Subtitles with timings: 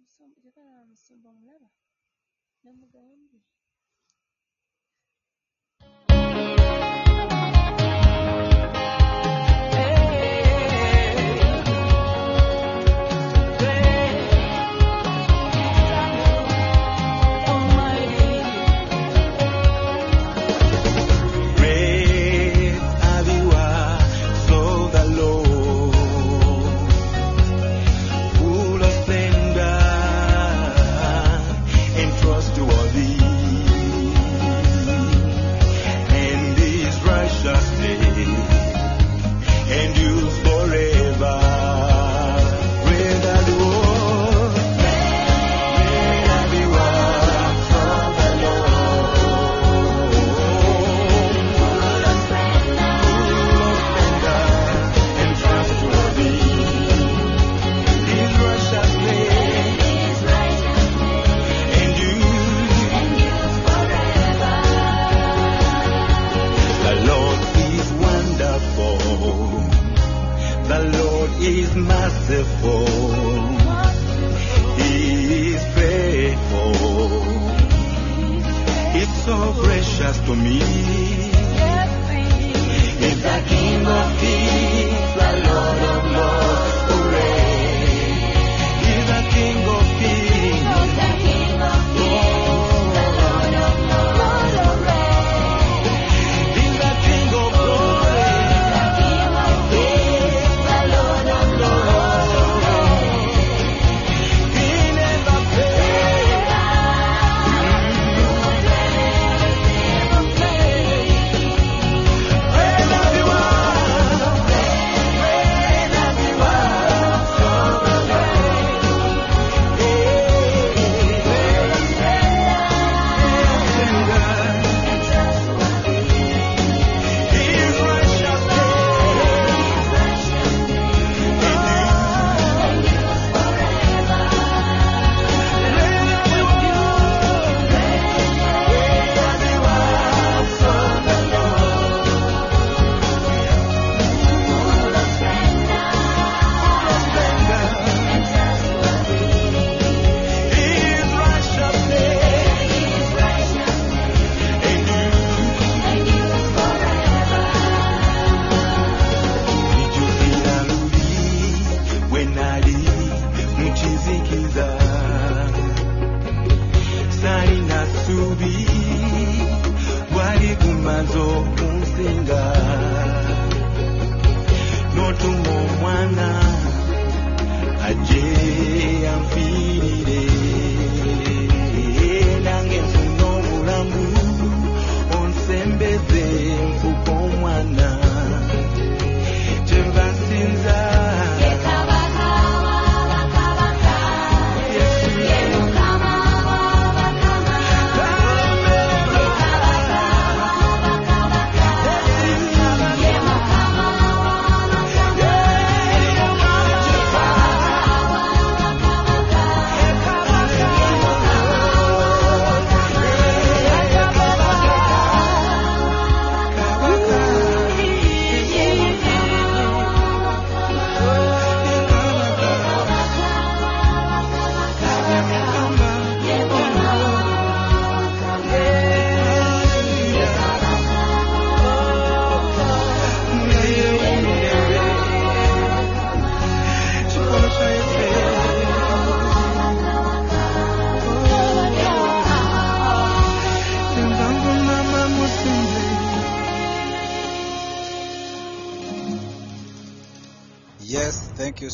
[0.00, 1.68] Yagamba omusumba omulaba,
[2.62, 3.38] n'amugamba nti.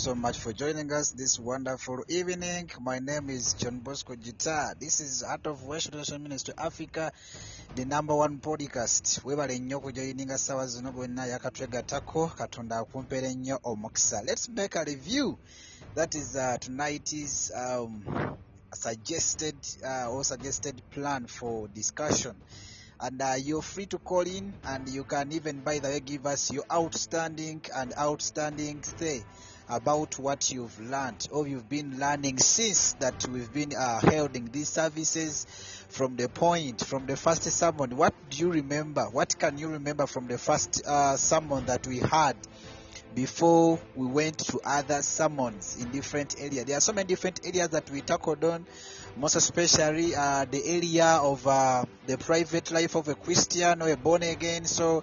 [0.06, 2.70] So much for joining us this wonderful evening.
[2.80, 4.72] My name is John Bosco Guitar.
[4.78, 7.10] This is Art of Nation Ministry Africa,
[7.74, 9.24] the number one podcast.
[9.24, 13.60] Webale nnyo okujoyininga ssaawa zino bwonna yakatwegattako katonda akumpeera ennyo.
[14.24, 15.36] Let's make a review.
[15.96, 18.04] That is uh, tonight's um,
[18.72, 22.36] suggested uh, or suggested plan for discussion.
[23.00, 26.26] And uh, you're free to call in, and you can even, by the way, give
[26.26, 29.24] us your outstanding and outstanding say
[29.68, 34.68] about what you've learned or you've been learning since that we've been uh, holding these
[34.68, 35.46] services
[35.88, 37.96] from the point, from the first sermon.
[37.96, 39.04] What do you remember?
[39.10, 42.36] What can you remember from the first uh, sermon that we had
[43.16, 46.66] before we went to other sermons in different areas.
[46.66, 48.66] There are so many different areas that we tackled on,
[49.16, 53.96] most especially uh, the area of uh, the private life of a Christian or a
[53.96, 54.66] born again.
[54.66, 55.02] So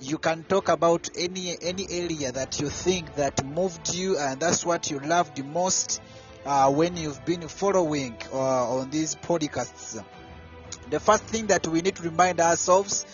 [0.00, 4.64] you can talk about any any area that you think that moved you and that's
[4.64, 6.00] what you loved the most
[6.44, 10.02] uh, when you've been following uh, on these podcasts.
[10.90, 13.06] The first thing that we need to remind ourselves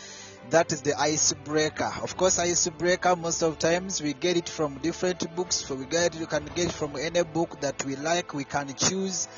[0.50, 1.92] that is the icebreaker.
[2.02, 5.68] Of course, icebreaker most of times we get it from different books.
[5.70, 8.34] We get you can get from any book that we like.
[8.34, 9.28] We can choose.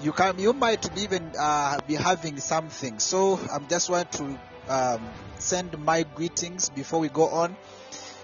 [0.00, 2.98] You can you might even uh, be having something.
[2.98, 4.38] So I am just want to
[4.68, 5.00] um,
[5.38, 7.56] send my greetings before we go on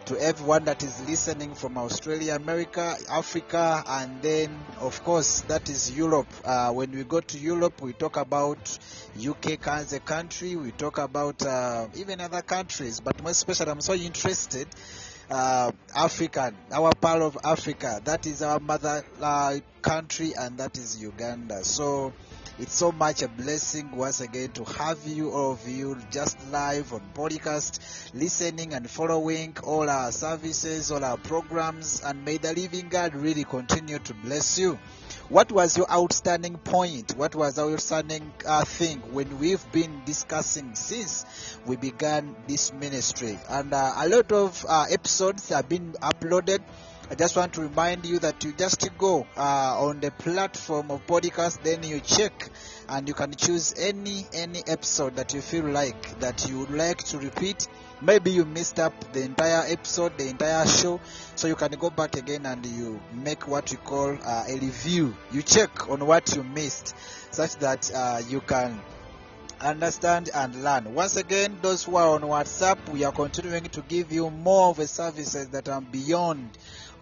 [0.06, 5.96] to everyone that is listening from Australia, America, Africa, and then, of course, that is
[5.96, 6.26] Europe.
[6.44, 8.78] Uh, when we go to Europe, we talk about
[9.18, 13.80] UK as a country, we talk about uh, even other countries, but most especially, I'm
[13.80, 14.68] so interested.
[15.30, 21.00] Uh, African, our part of Africa, that is our mother uh, country, and that is
[21.00, 21.64] Uganda.
[21.64, 22.12] So,
[22.58, 26.92] it's so much a blessing once again to have you, all of you, just live
[26.92, 27.80] on podcast,
[28.14, 33.42] listening and following all our services, all our programs, and may the living God really
[33.42, 34.78] continue to bless you.
[35.30, 37.16] What was your outstanding point?
[37.16, 41.24] What was our outstanding uh, thing when we've been discussing since
[41.66, 43.38] we began this ministry?
[43.48, 46.60] And uh, a lot of uh, episodes have been uploaded.
[47.10, 51.06] I just want to remind you that you just go uh, on the platform of
[51.06, 52.48] podcast, then you check
[52.88, 57.04] and you can choose any any episode that you feel like that you would like
[57.04, 57.68] to repeat.
[58.00, 60.98] Maybe you missed up the entire episode, the entire show,
[61.36, 65.14] so you can go back again and you make what we call uh, a review.
[65.30, 66.94] You check on what you missed,
[67.30, 68.80] such that uh, you can
[69.60, 70.94] understand and learn.
[70.94, 74.76] Once again, those who are on WhatsApp, we are continuing to give you more of
[74.76, 76.50] the services that are beyond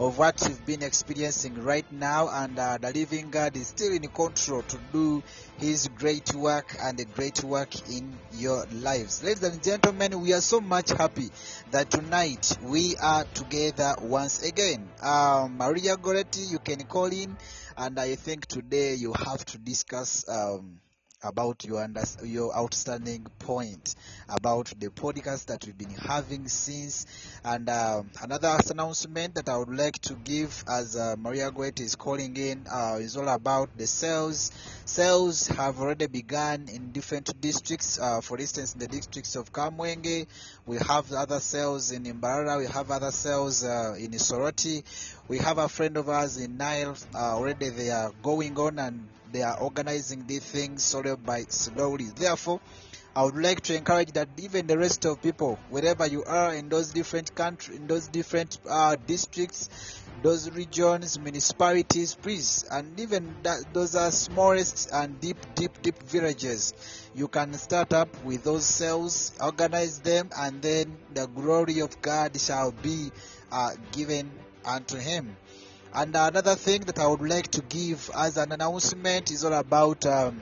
[0.03, 4.03] of what you've been experiencing right now, and uh, the living God is still in
[4.09, 5.23] control to do
[5.59, 9.23] His great work and the great work in your lives.
[9.23, 11.31] Ladies and gentlemen, we are so much happy
[11.71, 14.89] that tonight we are together once again.
[15.01, 17.37] Um, Maria Goretti, you can call in,
[17.77, 20.29] and I think today you have to discuss.
[20.29, 20.81] Um,
[21.23, 23.95] about your under, your outstanding point
[24.29, 27.07] about the podcast that we've been having since.
[27.45, 31.95] And um, another announcement that I would like to give as uh, Maria Goet is
[31.95, 34.51] calling in uh, is all about the sales.
[34.85, 37.99] Sales have already begun in different districts.
[37.99, 40.27] Uh, for instance, in the districts of Kamwenge,
[40.67, 44.83] we have other sales in Mbarara, we have other sales uh, in Soroti.
[45.29, 46.97] We have a friend of ours in Nile.
[47.15, 52.07] Uh, already they are going on and they are organizing these things slowly by slowly.
[52.15, 52.61] Therefore,
[53.15, 56.69] I would like to encourage that even the rest of people, wherever you are in
[56.69, 59.69] those different countries, in those different uh, districts,
[60.23, 66.73] those regions, municipalities, please, and even that, those are smallest and deep, deep, deep villages.
[67.15, 72.41] You can start up with those cells, organize them, and then the glory of God
[72.41, 73.11] shall be
[73.51, 74.31] uh, given
[74.65, 75.37] unto Him.
[75.95, 80.07] And another thing that I would like to give as an announcement is all about
[80.07, 80.41] um,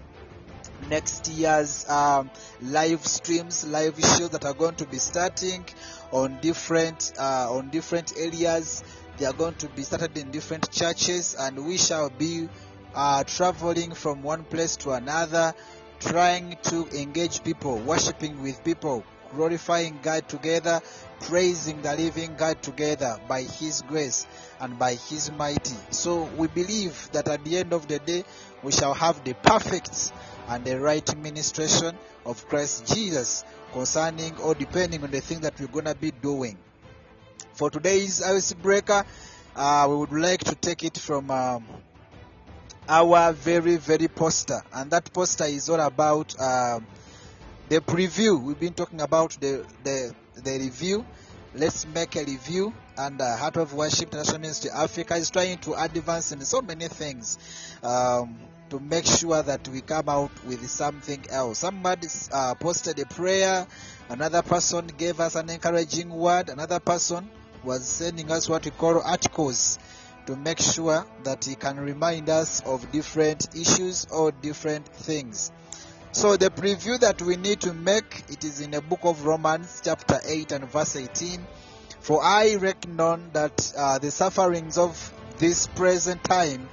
[0.88, 2.30] next year's um,
[2.62, 5.64] live streams, live shows that are going to be starting
[6.12, 8.84] on different uh, on different areas.
[9.18, 12.48] They are going to be started in different churches, and we shall be
[12.94, 15.54] uh, traveling from one place to another,
[15.98, 20.80] trying to engage people, worshiping with people, glorifying God together,
[21.20, 24.26] praising the living God together by His grace
[24.60, 25.76] and by His mighty.
[25.90, 28.24] So we believe that at the end of the day,
[28.62, 30.12] we shall have the perfect
[30.48, 31.96] and the right administration
[32.26, 36.58] of Christ Jesus concerning or depending on the thing that we're going to be doing.
[37.54, 39.04] For today's icebreaker,
[39.54, 41.64] uh, we would like to take it from um,
[42.88, 44.62] our very, very poster.
[44.72, 46.86] And that poster is all about um,
[47.70, 48.42] the preview.
[48.42, 51.06] We've been talking about the, the, the review.
[51.54, 52.74] Let's make a review.
[52.98, 56.88] And uh, Heart of Worship International Ministry Africa is trying to advance in so many
[56.88, 57.38] things.
[57.84, 61.58] Um, to make sure that we come out with something else.
[61.58, 63.66] Somebody uh, posted a prayer,
[64.08, 67.28] another person gave us an encouraging word, another person
[67.64, 69.78] was sending us what we call articles
[70.26, 75.50] to make sure that he can remind us of different issues or different things.
[76.12, 79.80] So the preview that we need to make it is in the book of Romans
[79.84, 81.46] chapter 8 and verse 18.
[82.00, 86.68] For I reckon that uh, the sufferings of this present time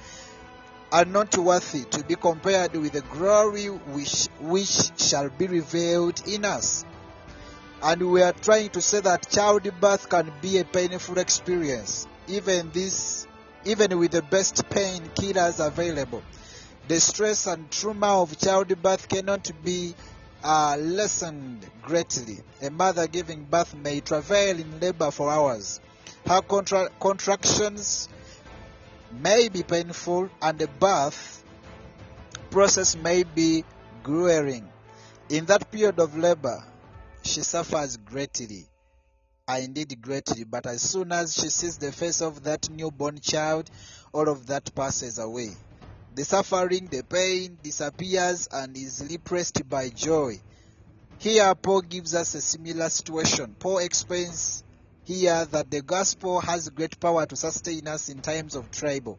[0.90, 6.44] are not worthy to be compared with the glory which, which shall be revealed in
[6.44, 6.84] us.
[7.80, 13.28] And we are trying to say that childbirth can be a painful experience, even this,
[13.64, 16.24] even with the best pain killers available.
[16.88, 19.94] The stress and trauma of childbirth cannot be
[20.42, 22.38] uh, lessened greatly.
[22.62, 25.80] A mother giving birth may travail in labor for hours.
[26.26, 28.08] Her contra- contractions
[29.12, 31.44] may be painful, and the birth
[32.50, 33.64] process may be
[34.02, 34.66] grueling.
[35.28, 36.64] In that period of labor,
[37.22, 38.66] she suffers greatly.
[39.46, 40.44] uh, Indeed, greatly.
[40.44, 43.70] But as soon as she sees the face of that newborn child,
[44.12, 45.50] all of that passes away.
[46.14, 50.40] The suffering, the pain disappears and is replaced by joy.
[51.18, 53.54] Here, Paul gives us a similar situation.
[53.58, 54.62] Paul explains
[55.04, 59.18] here that the gospel has great power to sustain us in times of trouble.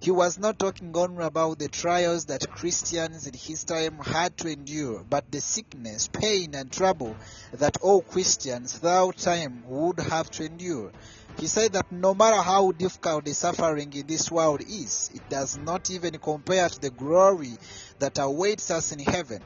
[0.00, 4.50] He was not talking only about the trials that Christians in his time had to
[4.50, 7.16] endure, but the sickness, pain, and trouble
[7.52, 10.92] that all Christians throughout time would have to endure.
[11.38, 15.58] He said that no matter how difficult the suffering in this world is, it does
[15.58, 17.56] not even compare to the glory
[17.98, 19.42] that awaits us in heaven.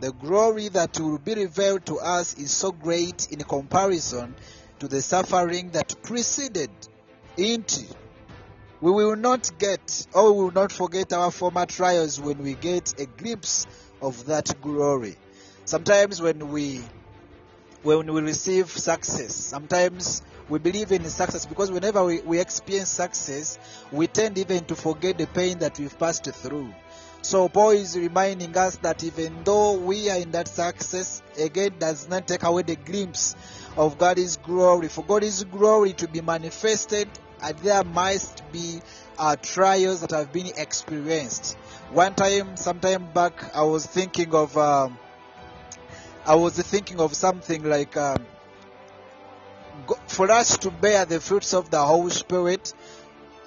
[0.00, 4.34] The glory that will be revealed to us is so great in comparison
[4.78, 6.70] to the suffering that preceded
[7.36, 7.78] it.
[8.80, 12.98] We will not get or we will not forget our former trials when we get
[12.98, 13.66] a glimpse
[14.00, 15.16] of that glory.
[15.66, 16.82] Sometimes when we
[17.82, 23.58] when we receive success, sometimes we believe in success because whenever we, we experience success,
[23.92, 26.74] we tend even to forget the pain that we've passed through.
[27.22, 32.08] So Paul is reminding us that even though we are in that success, again does
[32.08, 33.36] not take away the glimpse
[33.76, 34.88] of God's glory.
[34.88, 37.08] For God's glory to be manifested,
[37.62, 38.80] there must be
[39.18, 41.54] uh, trials that have been experienced.
[41.92, 44.98] One time, some time back, I was thinking of, um,
[46.26, 48.26] I was thinking of something like, um,
[50.06, 52.72] for us to bear the fruits of the Holy Spirit,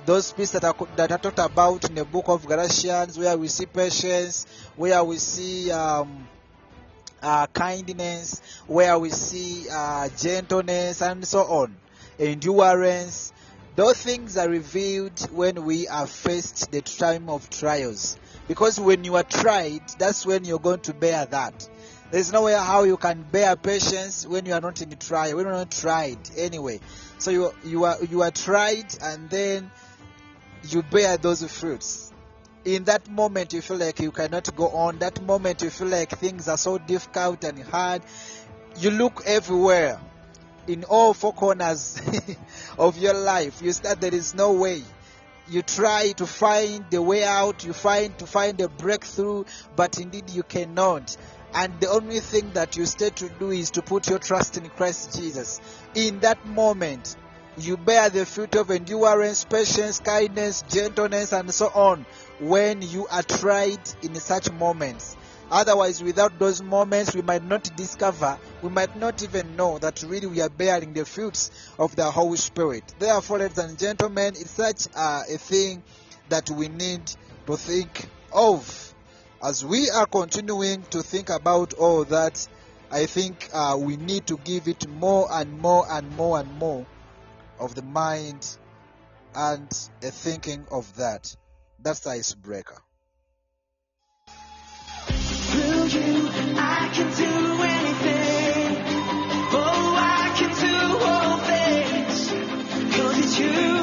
[0.06, 3.48] those things that are, that are talked about in the book of Galatians, where we
[3.48, 6.28] see patience, where we see um,
[7.22, 11.75] uh, kindness, where we see uh, gentleness, and so on,
[12.20, 13.32] endurance.
[13.75, 18.18] Those things are revealed when we are faced the time of trials.
[18.48, 21.68] Because when you are tried, that's when you're going to bear that.
[22.13, 25.46] There's no way how you can bear patience when you are not in trial, when
[25.46, 26.79] you're not tried anyway.
[27.17, 29.72] So you you are you are tried and then
[30.70, 32.13] you bear those fruits.
[32.65, 35.00] In that moment, you feel like you cannot go on.
[35.00, 38.03] That moment, you feel like things are so difficult and hard.
[38.77, 40.00] You look everywhere,
[40.67, 42.00] in all four corners
[42.77, 43.60] of your life.
[43.63, 44.84] You start there is no way.
[45.50, 47.65] You try to find the way out.
[47.65, 51.17] You find to find a breakthrough, but indeed you cannot.
[51.56, 54.70] And the only thing that you stay to do is to put your trust in
[54.70, 55.62] Christ Jesus.
[55.94, 57.16] In that moment,
[57.58, 62.06] you bear the fruit of endurance, patience, kindness, gentleness, and so on
[62.40, 65.16] when you are tried in such moments.
[65.52, 70.26] Otherwise, without those moments, we might not discover, we might not even know that really
[70.26, 72.84] we are bearing the fruits of the Holy Spirit.
[72.98, 75.84] Therefore, ladies and gentlemen, it's such a thing
[76.30, 77.04] that we need
[77.46, 78.83] to think of.
[79.44, 82.48] As we are continuing to think about all that,
[82.90, 86.86] I think uh, we need to give it more and more and more and more
[87.60, 88.58] of the mind
[89.36, 89.68] and
[90.02, 91.36] a thinking of that.
[91.78, 92.78] That's the icebreaker.
[103.36, 103.83] You,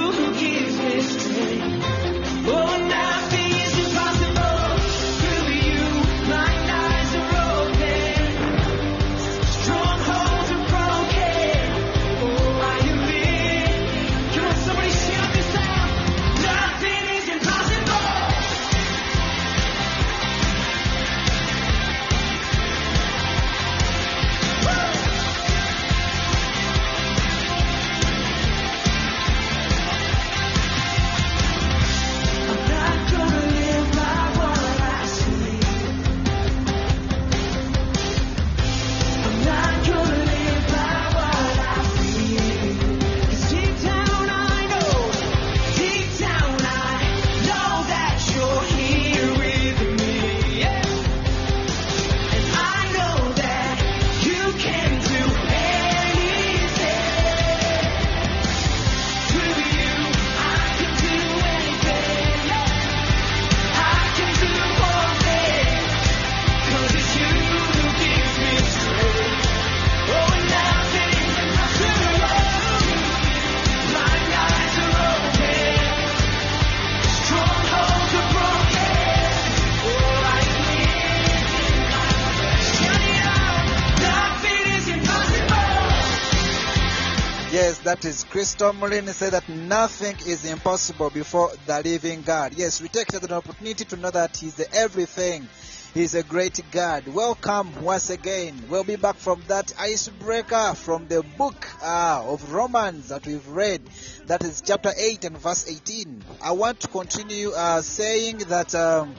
[87.91, 92.55] that is Chris Tomlin, said that nothing is impossible before the living God.
[92.57, 95.49] Yes, we take as an opportunity to know that He's the everything.
[95.93, 97.09] He's a great God.
[97.09, 98.63] Welcome once again.
[98.69, 103.83] We'll be back from that icebreaker from the book uh, of Romans that we've read.
[104.27, 106.23] That is chapter 8 and verse 18.
[106.45, 109.17] I want to continue uh, saying that um,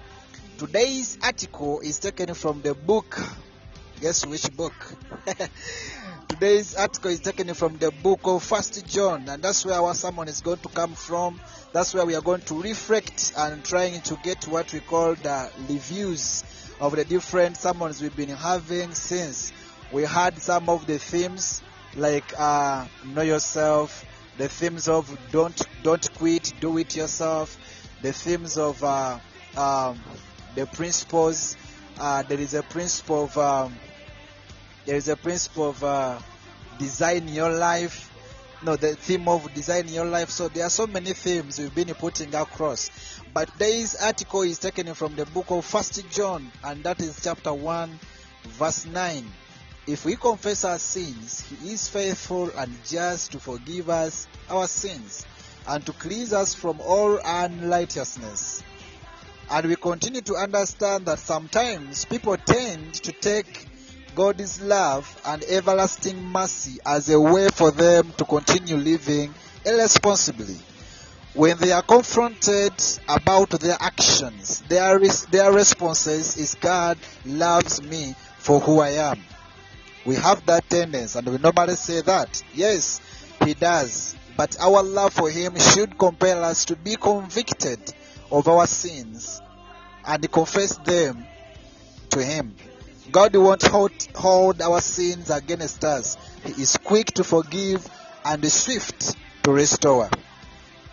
[0.57, 3.19] today's article is taken from the book.
[3.99, 4.95] Guess which book?
[6.31, 10.29] Today's article is taken from the book of First John, and that's where our sermon
[10.29, 11.41] is going to come from.
[11.73, 15.51] That's where we are going to reflect and trying to get what we call the
[15.67, 16.45] reviews
[16.79, 19.51] of the different sermons we've been having since.
[19.91, 21.61] We had some of the themes
[21.97, 24.05] like uh, know yourself,
[24.37, 27.57] the themes of don't don't quit, do it yourself,
[28.01, 29.19] the themes of uh,
[29.57, 29.99] um,
[30.55, 31.57] the principles.
[31.99, 33.75] Uh, there is a principle of um,
[34.85, 36.19] there is a principle of uh,
[36.77, 38.09] design your life.
[38.63, 40.29] No the theme of design your life.
[40.29, 42.91] So there are so many themes we've been putting across.
[43.33, 47.53] But today's article is taken from the book of first john and that is chapter
[47.53, 47.99] 1
[48.59, 49.25] verse 9
[49.87, 55.25] if we confess our sins he is faithful and just to forgive us our sins
[55.67, 58.63] and to cleanse us from all unrighteousness.
[59.49, 63.67] And we continue to understand that sometimes people tend to take
[64.15, 69.33] God's love and everlasting mercy as a way for them to continue living
[69.65, 70.57] irresponsibly.
[71.33, 72.73] When they are confronted
[73.07, 79.19] about their actions, their, res- their responses is God loves me for who I am.
[80.05, 82.43] We have that tendency and we normally say that.
[82.53, 82.99] Yes,
[83.45, 84.15] He does.
[84.35, 87.79] But our love for Him should compel us to be convicted
[88.29, 89.41] of our sins
[90.05, 91.25] and confess them
[92.09, 92.55] to Him.
[93.11, 96.17] God won't hold, hold our sins against us.
[96.45, 97.85] He is quick to forgive
[98.23, 100.09] and swift to restore.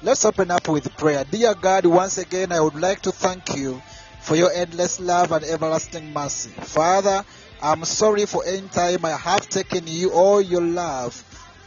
[0.02, 1.24] Let's open up with prayer.
[1.30, 3.80] Dear God, once again, I would like to thank you
[4.20, 6.50] for your endless love and everlasting mercy.
[6.50, 7.24] Father,
[7.62, 11.14] I'm sorry for any time I have taken you or your love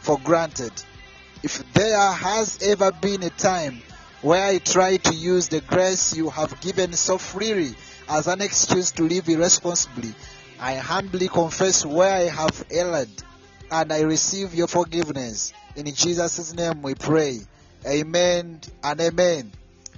[0.00, 0.72] for granted.
[1.42, 3.82] If there has ever been a time
[4.20, 7.74] where I tried to use the grace you have given so freely
[8.08, 10.14] as an excuse to live irresponsibly,
[10.62, 13.10] I humbly confess where I have erred
[13.68, 15.52] and I receive your forgiveness.
[15.74, 17.40] In Jesus' name we pray.
[17.84, 19.50] Amen and amen.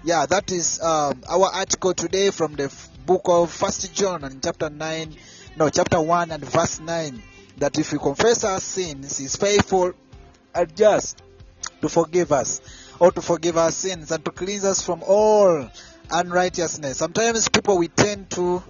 [0.05, 2.75] Yeah, that is um, our article today from the
[3.05, 5.15] book of First John and chapter 9,
[5.59, 7.23] no, chapter 1 and verse 9.
[7.59, 9.93] That if we confess our sins, He is faithful
[10.55, 11.23] and just
[11.83, 12.63] to forgive us
[12.99, 15.69] or to forgive our sins and to cleanse us from all
[16.11, 16.97] unrighteousness.
[16.97, 18.63] Sometimes people we tend to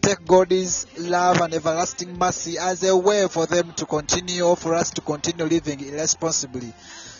[0.00, 4.74] take God's love and everlasting mercy as a way for them to continue or for
[4.74, 6.72] us to continue living irresponsibly.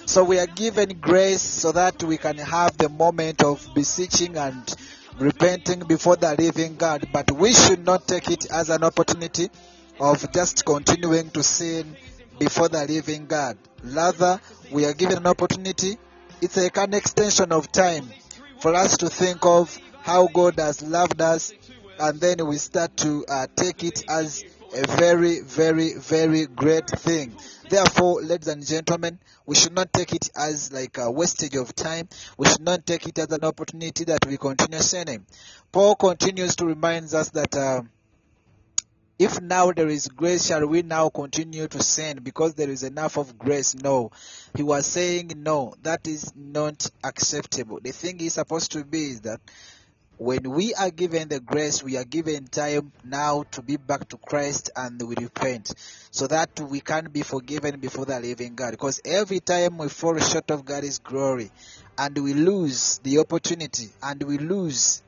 [0.07, 4.75] So we are given grace so that we can have the moment of beseeching and
[5.19, 7.09] repenting before the living God.
[7.13, 9.51] But we should not take it as an opportunity
[10.01, 11.97] of just continuing to sin
[12.39, 13.59] before the living God.
[13.85, 14.41] Rather,
[14.71, 15.97] we are given an opportunity.
[16.41, 18.09] It's like an extension of time
[18.61, 21.53] for us to think of how God has loved us
[22.01, 24.43] and then we start to uh, take it as
[24.75, 27.37] a very, very, very great thing.
[27.69, 32.09] Therefore, ladies and gentlemen, we should not take it as like a wastage of time.
[32.39, 35.27] We should not take it as an opportunity that we continue sinning.
[35.71, 37.83] Paul continues to remind us that uh,
[39.19, 43.19] if now there is grace, shall we now continue to sin because there is enough
[43.19, 43.75] of grace?
[43.75, 44.13] No.
[44.57, 47.81] He was saying no, that is not acceptable.
[47.83, 49.41] The thing is supposed to be is that
[50.21, 54.19] when we are given the grace, we are given time now to be back to
[54.19, 55.73] Christ and we repent
[56.11, 58.73] so that we can be forgiven before the living God.
[58.73, 61.51] Because every time we fall short of God's glory
[61.97, 65.03] and we lose the opportunity and we lose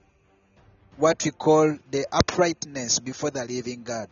[0.97, 4.09] what we call the uprightness before the living God.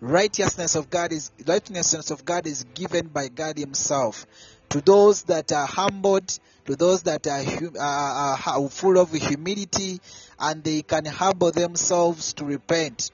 [0.00, 4.26] Righteousness of God is righteousness of God is given by God Himself
[4.70, 10.00] to those that are humbled, to those that are, hum- are, full of humility,
[10.38, 13.10] and they can humble themselves to repent.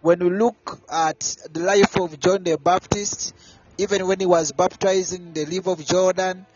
[0.00, 1.20] When we look at
[1.52, 3.34] the life of John the Baptist,
[3.76, 6.46] even when he was baptizing the river of Jordan,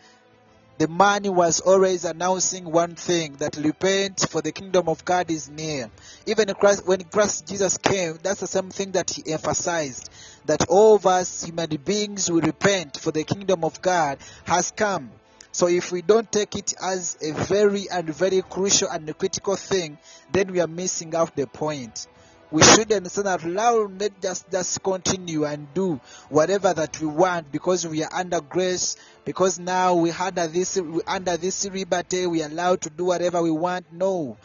[0.79, 5.49] the man was always announcing one thing that repent for the kingdom of God is
[5.49, 5.91] near.
[6.25, 10.09] Even Christ, when Christ Jesus came, that's the same thing that he emphasized
[10.45, 15.11] that all of us human beings will repent for the kingdom of God has come.
[15.51, 19.97] So if we don't take it as a very and very crucial and critical thing,
[20.31, 22.07] then we are missing out the point.
[22.51, 27.51] we should understand that love not just just continue and do whatever that we want
[27.51, 32.41] because we are under grace because now we under this we under this liberty we
[32.41, 34.35] are allowed to do whatever we want no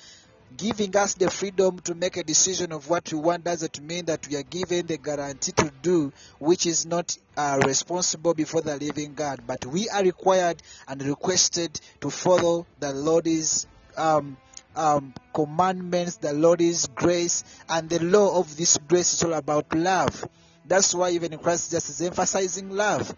[0.57, 4.27] giving us the freedom to make a decision of what we want doesn't mean that
[4.29, 9.15] we are given the guarantee to do which is not uh, responsible before the living
[9.15, 9.41] God.
[9.47, 14.37] But we are required and requested to follow the Lord's um,
[14.77, 20.25] um, commandments, the Lord's grace, and the law of this grace is all about love.
[20.67, 23.15] That's why even Christ just is emphasizing love.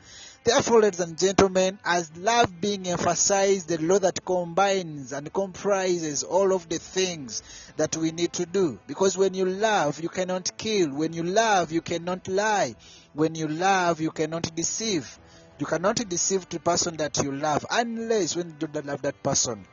[0.46, 6.52] Therefore, ladies and gentlemen, as love being emphasized, the law that combines and comprises all
[6.52, 7.42] of the things
[7.76, 8.78] that we need to do.
[8.86, 10.94] Because when you love, you cannot kill.
[10.94, 12.76] When you love, you cannot lie.
[13.12, 15.18] When you love, you cannot deceive.
[15.58, 19.66] You cannot deceive the person that you love unless when you don't love that person.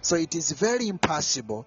[0.00, 1.66] So it is very impossible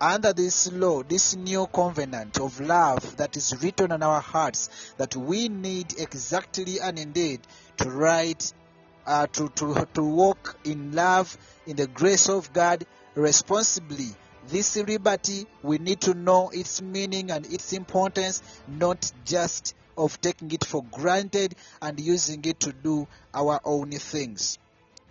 [0.00, 5.14] under this law, this new covenant of love that is written on our hearts, that
[5.14, 7.40] we need exactly and indeed
[7.80, 8.52] to write,
[9.06, 14.08] uh, to, to, to walk in love, in the grace of God responsibly.
[14.48, 20.50] This liberty, we need to know its meaning and its importance, not just of taking
[20.50, 24.58] it for granted and using it to do our own things.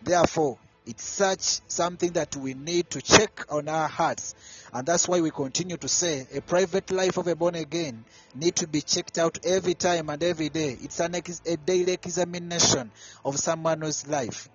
[0.03, 0.57] Therefore,
[0.89, 4.33] it's such something that we need to check on our hearts.
[4.73, 8.55] And that's why we continue to say a private life of a born again need
[8.55, 10.75] to be checked out every time and every day.
[10.81, 12.89] It's an ex- a daily examination
[13.23, 14.49] of someone's life.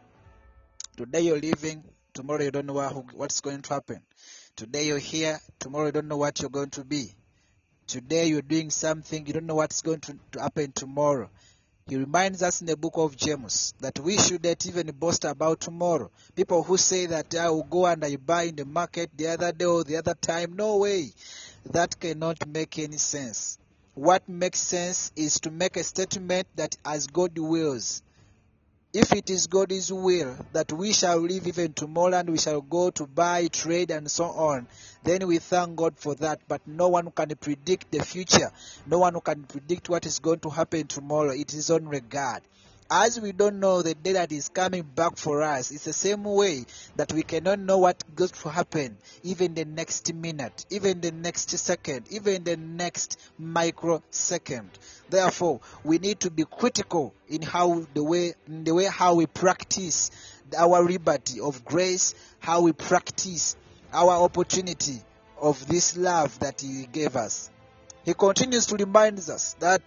[0.97, 4.01] Today you're living, tomorrow you don't know what's going to happen.
[4.57, 7.15] Today you're here, tomorrow you don't know what you're going to be.
[7.87, 11.31] Today you're doing something, you don't know what's going to, to happen tomorrow.
[11.87, 16.11] He reminds us in the book of James that we shouldn't even boast about tomorrow.
[16.35, 19.53] People who say that I will go and I buy in the market the other
[19.53, 21.13] day or the other time, no way.
[21.67, 23.59] That cannot make any sense.
[23.93, 28.03] What makes sense is to make a statement that as God wills,
[28.95, 32.91] if it is God's will that we shall live even tomorrow and we shall go
[32.91, 34.69] to buy, trade, and so on,
[35.03, 36.41] then we thank God for that.
[36.47, 38.53] But no one can predict the future.
[38.87, 41.33] No one can predict what is going to happen tomorrow.
[41.33, 42.43] It is on regard.
[42.91, 46.23] As we don't know the day that is coming back for us, it's the same
[46.23, 46.67] way
[46.97, 51.49] that we cannot know what goes to happen even the next minute, even the next
[51.51, 54.69] second, even the next microsecond.
[55.09, 60.11] Therefore, we need to be critical in how the way the way how we practice
[60.57, 63.57] our liberty of grace, how we practice
[63.95, 65.01] our opportunity
[65.41, 67.51] of this love that He gave us.
[68.05, 69.81] He continues to remind us that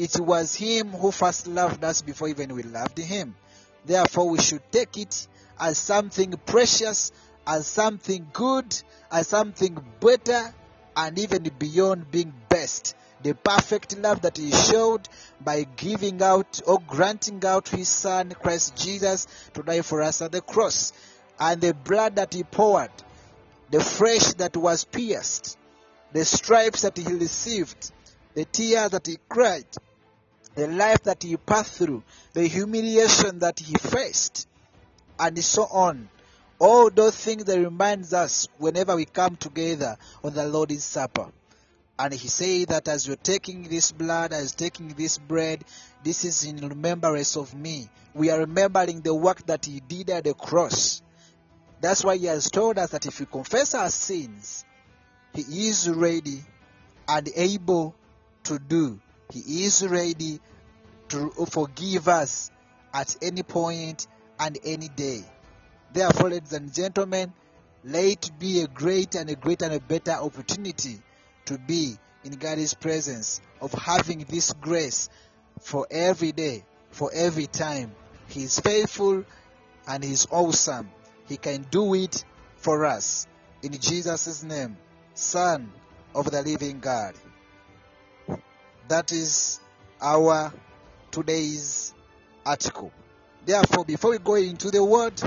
[0.00, 3.36] it was Him who first loved us before even we loved Him.
[3.84, 7.12] Therefore, we should take it as something precious,
[7.46, 8.74] as something good,
[9.12, 10.54] as something better,
[10.96, 12.94] and even beyond being best.
[13.22, 15.06] The perfect love that He showed
[15.38, 20.32] by giving out or granting out His Son, Christ Jesus, to die for us at
[20.32, 20.94] the cross,
[21.38, 22.90] and the blood that He poured,
[23.70, 25.58] the flesh that was pierced,
[26.14, 27.92] the stripes that He received,
[28.32, 29.66] the tears that He cried,
[30.60, 32.02] the life that He passed through,
[32.34, 34.46] the humiliation that He faced,
[35.18, 36.10] and so on.
[36.58, 41.28] All those things that reminds us whenever we come together on the Lord's Supper.
[41.98, 45.64] And he said that as you're taking this blood, as taking this bread,
[46.04, 47.88] this is in remembrance of me.
[48.14, 51.00] We are remembering the work that he did at the cross.
[51.80, 54.66] That's why he has told us that if we confess our sins,
[55.34, 56.42] he is ready
[57.08, 57.94] and able
[58.44, 58.98] to do.
[59.32, 60.40] He is ready
[61.10, 62.50] to forgive us
[62.92, 64.06] at any point
[64.38, 65.22] and any day.
[65.92, 67.32] Therefore, ladies and gentlemen,
[67.84, 71.00] let it be a great and a great and a better opportunity
[71.46, 75.08] to be in God's presence, of having this grace
[75.60, 77.92] for every day, for every time.
[78.28, 79.24] He is faithful
[79.88, 80.90] and He is awesome.
[81.28, 82.24] He can do it
[82.56, 83.26] for us.
[83.62, 84.76] In Jesus' name,
[85.14, 85.72] Son
[86.14, 87.14] of the living God.
[88.88, 89.60] That is
[90.00, 90.52] our
[91.10, 91.94] today's
[92.44, 92.92] article.
[93.44, 95.20] Therefore, before we go into the word,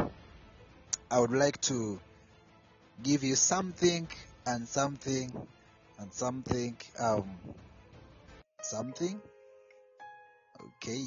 [1.10, 2.00] I would like to
[3.02, 4.08] give you something
[4.46, 5.32] and something
[6.00, 7.30] and something um
[8.62, 9.22] something
[10.60, 11.06] okay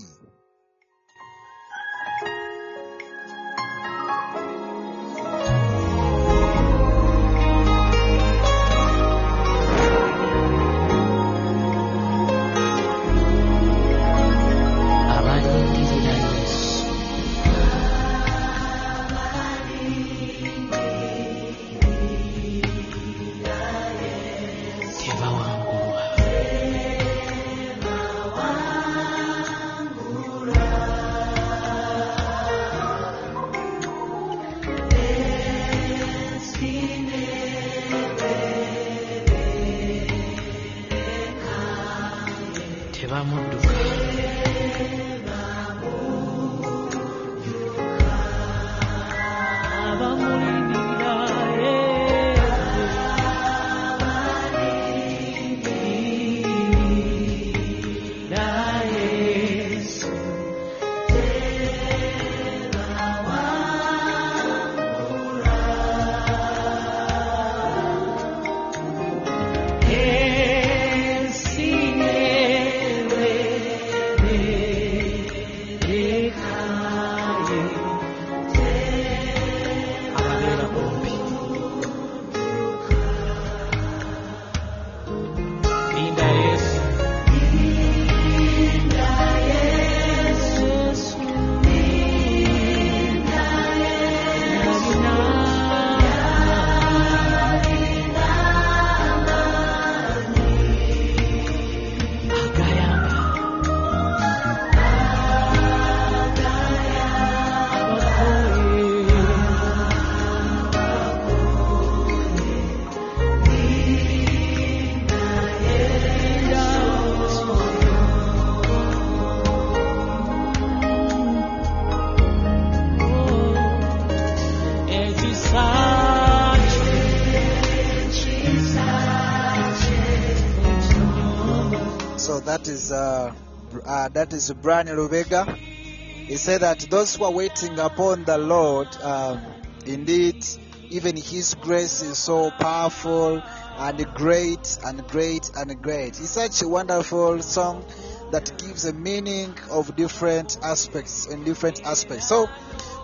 [134.09, 135.57] that is Brian Lubega.
[135.57, 139.41] He said that those who are waiting upon the Lord, um,
[139.87, 140.45] indeed,
[140.91, 143.43] even His grace is so powerful
[143.79, 146.09] and great and great and great.
[146.21, 147.85] It's such a wonderful song
[148.33, 152.29] that gives a meaning of different aspects in different aspects.
[152.29, 152.49] So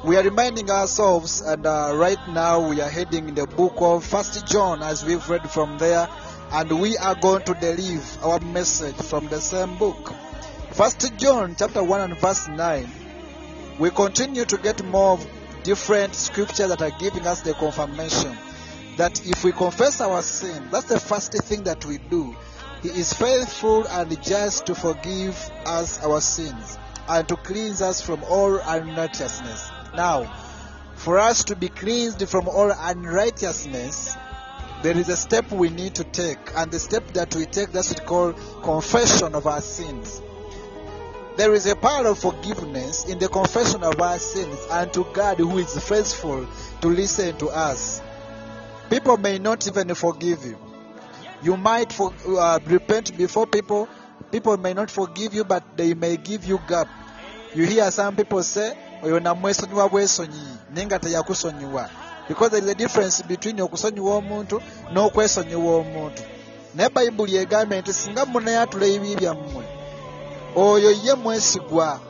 [0.04, 4.04] we are reminding ourselves, and uh, right now we are heading in the book of
[4.04, 6.08] First John, as we've read from there,
[6.52, 10.12] and we are going to deliver our message from the same book.
[10.72, 12.90] First John chapter one and verse nine.
[13.78, 15.18] We continue to get more
[15.64, 18.34] different scriptures that are giving us the confirmation
[18.96, 22.34] that if we confess our sin, that's the first thing that we do.
[22.80, 28.24] He is faithful and just to forgive us our sins and to cleanse us from
[28.24, 29.70] all unrighteousness.
[29.94, 30.34] Now,
[30.94, 34.16] for us to be cleansed from all unrighteousness,
[34.82, 37.90] there is a step we need to take, and the step that we take that's
[37.90, 38.32] what we call
[38.62, 40.22] confession of our sins.
[41.36, 45.38] There is a power of forgiveness in the confession of our sins and to God
[45.38, 46.46] who is faithful
[46.82, 48.02] to listen to us.
[48.90, 50.58] People may not even forgive you.
[51.42, 53.88] You might for, uh, repent before people.
[54.30, 56.88] People may not forgive you, but they may give you gap.
[57.54, 59.88] You hear some people say, oyo namwesonyiwa
[62.28, 66.22] because there is a difference between okusonyiwa omuntu n'okwesonyiwa omuntu
[66.74, 69.61] naye bayibuli egambye nti singa munayatula ebibi byammwe
[70.56, 72.00] oyo ye mwesigwa.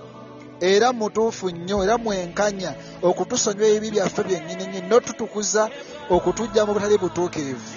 [0.60, 5.70] Era mutuufu nnyo era mwenkanya okutusonyiwa ebibi byaffe byennyini nnyini n'otutukuza
[6.10, 7.72] okutujja mu butali butuukirivu.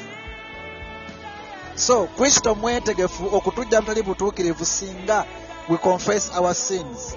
[1.76, 5.26] So kristo mwetegefu okutujja mu butali butuukirivu singa
[5.70, 7.16] we confess our sins.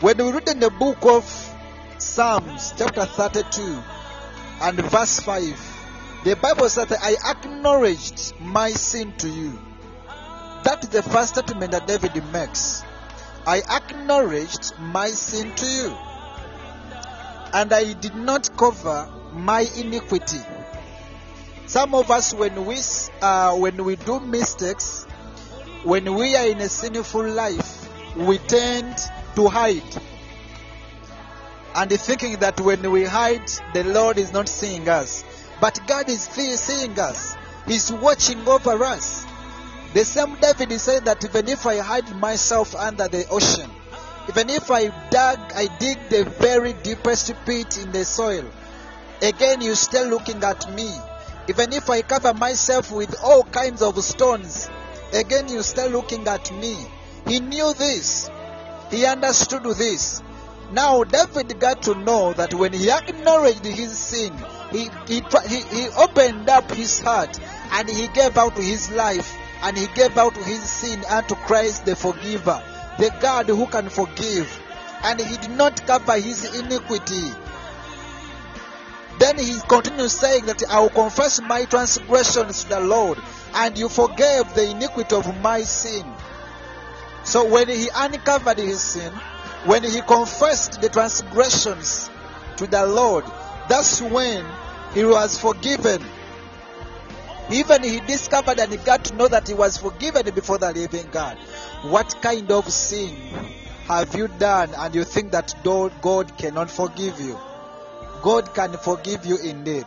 [0.00, 1.24] When we read in the book of
[1.98, 3.82] psalms chapter 32
[4.62, 9.58] and verse 5 the bible says that i acknowledged my sin to you
[10.64, 12.82] that is the first statement that david makes.
[13.46, 15.96] I acknowledged my sin to you
[17.52, 20.40] and i did not cover my iniquity.
[21.66, 22.76] Some of us when we
[23.20, 25.04] uh, when we do mistakes
[25.84, 28.96] when we are in a sinful life we tend
[29.36, 29.82] to hide.
[31.74, 35.24] And thinking that when we hide the lord is not seeing us.
[35.60, 37.36] But god is seeing us.
[37.66, 39.26] He's watching over us
[39.98, 43.68] the same david is saying that even if i hide myself under the ocean
[44.28, 48.44] even if i dug i dig the very deepest pit in the soil
[49.22, 50.88] again you're still looking at me.
[51.48, 54.70] Even if i cover myself with all kinds of stones
[55.12, 56.76] again you're still looking at me.
[57.26, 58.30] He knew this.
[58.92, 60.22] He understood this.
[60.70, 64.32] Now david got to know that when he acknowledged his sin
[64.70, 67.36] he, he, he, he opened up his heart
[67.72, 71.96] and he gave out his life and he gave out his sin unto christ the
[71.96, 72.62] forgiver
[72.98, 74.48] the god who can forgive
[75.04, 77.32] and he did not cover his iniquity
[79.18, 83.18] then he continues saying that I will confess my transgressions to the Lord,
[83.52, 86.04] and you forgave the iniquity of my sin.
[87.24, 89.12] So when he uncovered his sin,
[89.64, 92.08] when he confessed the transgressions
[92.58, 93.24] to the Lord,
[93.68, 94.46] that's when
[94.94, 96.00] he was forgiven.
[97.50, 101.08] Even he discovered and he got to know that he was forgiven before the living
[101.10, 101.38] God.
[101.82, 103.14] What kind of sin
[103.86, 107.38] have you done and you think that God cannot forgive you?
[108.22, 109.86] God can forgive you indeed.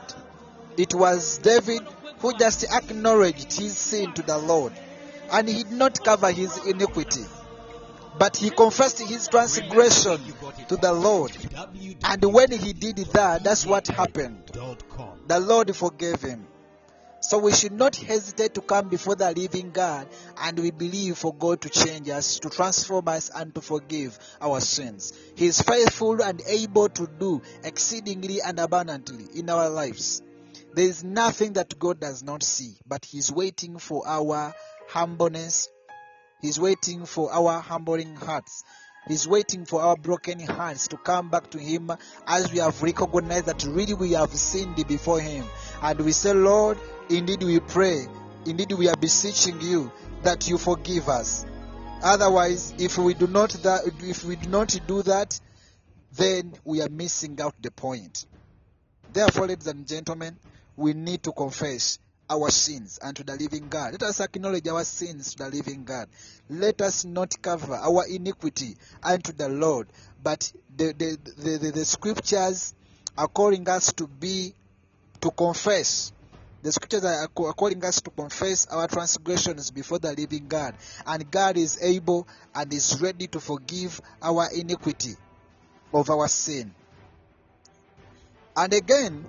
[0.77, 1.81] It was David
[2.19, 4.73] who just acknowledged his sin to the Lord
[5.31, 7.25] and he did not cover his iniquity,
[8.17, 10.19] but he confessed his transgression
[10.67, 11.31] to the Lord.
[12.03, 14.43] And when he did that, that's what happened.
[15.27, 16.47] The Lord forgave him.
[17.21, 20.07] So we should not hesitate to come before the living God
[20.37, 24.59] and we believe for God to change us, to transform us, and to forgive our
[24.59, 25.13] sins.
[25.35, 30.23] He is faithful and able to do exceedingly and abundantly in our lives.
[30.73, 34.53] There is nothing that God does not see, but He's waiting for our
[34.89, 35.69] humbleness.
[36.41, 38.63] He's waiting for our humbling hearts.
[39.07, 41.91] He's waiting for our broken hearts to come back to Him
[42.27, 45.45] as we have recognized that really we have sinned before Him.
[45.81, 46.77] And we say, Lord,
[47.09, 48.05] indeed we pray,
[48.45, 51.45] indeed we are beseeching you that you forgive us.
[52.03, 55.39] Otherwise, if we do not that, if we do not do that,
[56.13, 58.25] then we are missing out the point.
[59.13, 60.37] Therefore, ladies and gentlemen,
[60.75, 61.99] we need to confess
[62.31, 63.91] our sins unto the living God.
[63.91, 66.07] Let us acknowledge our sins to the living God.
[66.49, 69.89] Let us not cover our iniquity unto the Lord,
[70.23, 72.73] but the, the, the, the, the scriptures
[73.17, 74.53] are calling us to be,
[75.19, 76.13] to confess.
[76.63, 80.75] The scriptures are calling us to confess our transgressions before the living God.
[81.05, 85.15] And God is able and is ready to forgive our iniquity
[85.93, 86.73] of our sin.
[88.55, 89.25] And again,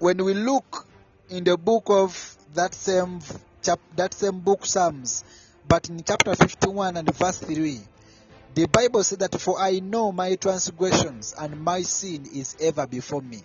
[0.00, 0.86] when we look
[1.34, 3.18] in the book of that same
[3.60, 5.24] chap, that same book Psalms,
[5.66, 7.80] but in chapter 51 and verse 3,
[8.54, 13.20] the Bible says that for I know my transgressions and my sin is ever before
[13.20, 13.42] me.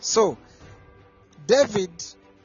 [0.00, 0.38] So,
[1.46, 1.90] David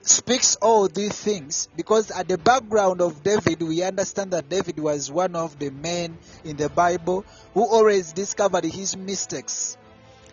[0.01, 5.09] speaks all these things because at the background of David, we understand that David was
[5.09, 9.77] one of the men in the Bible who always discovered his mistakes.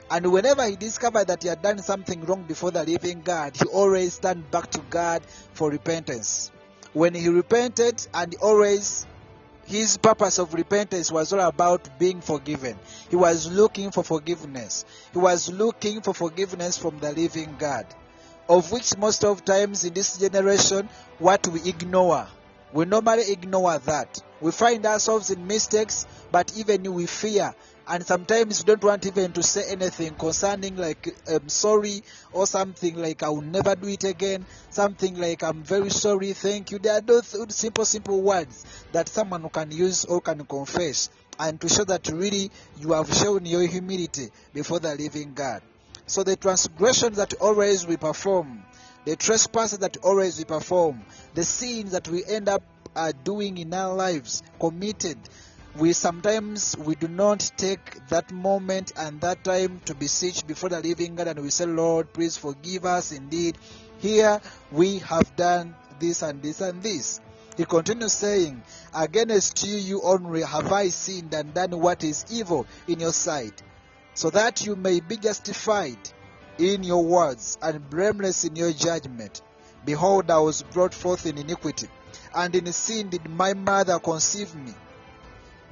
[0.08, 3.64] And whenever he discovered that he had done something wrong before the living God, he
[3.68, 6.52] always turned back to God for repentance.
[6.92, 9.04] When he repented, and always
[9.66, 12.78] his purpose of repentance was all about being forgiven.
[13.10, 14.84] He was looking for forgiveness.
[15.12, 17.86] He was looking for forgiveness from the living God,
[18.48, 20.88] of which most of times in this generation,
[21.18, 22.28] what we ignore.
[22.72, 24.22] We normally ignore that.
[24.40, 27.54] We find ourselves in mistakes, but even we fear
[27.88, 32.96] and sometimes you don't want even to say anything concerning like I'm sorry or something
[32.96, 36.78] like I will never do it again, something like I'm very sorry, thank you.
[36.78, 41.68] There are those simple, simple words that someone can use or can confess and to
[41.68, 45.62] show that really you have shown your humility before the living God.
[46.06, 48.64] So the transgressions that always we perform,
[49.04, 52.62] the trespasses that always we perform, the sins that we end up
[52.94, 55.18] uh, doing in our lives, committed,
[55.78, 60.80] we sometimes we do not take that moment and that time to beseech before the
[60.80, 63.58] living God and we say, Lord, please forgive us indeed.
[63.98, 64.40] Here
[64.72, 67.20] we have done this and this and this.
[67.58, 68.62] He continues saying,
[68.94, 73.62] Against you, you only have I sinned and done what is evil in your sight,
[74.14, 75.98] so that you may be justified
[76.58, 79.42] in your words and blameless in your judgment.
[79.84, 81.88] Behold, I was brought forth in iniquity,
[82.34, 84.72] and in sin did my mother conceive me.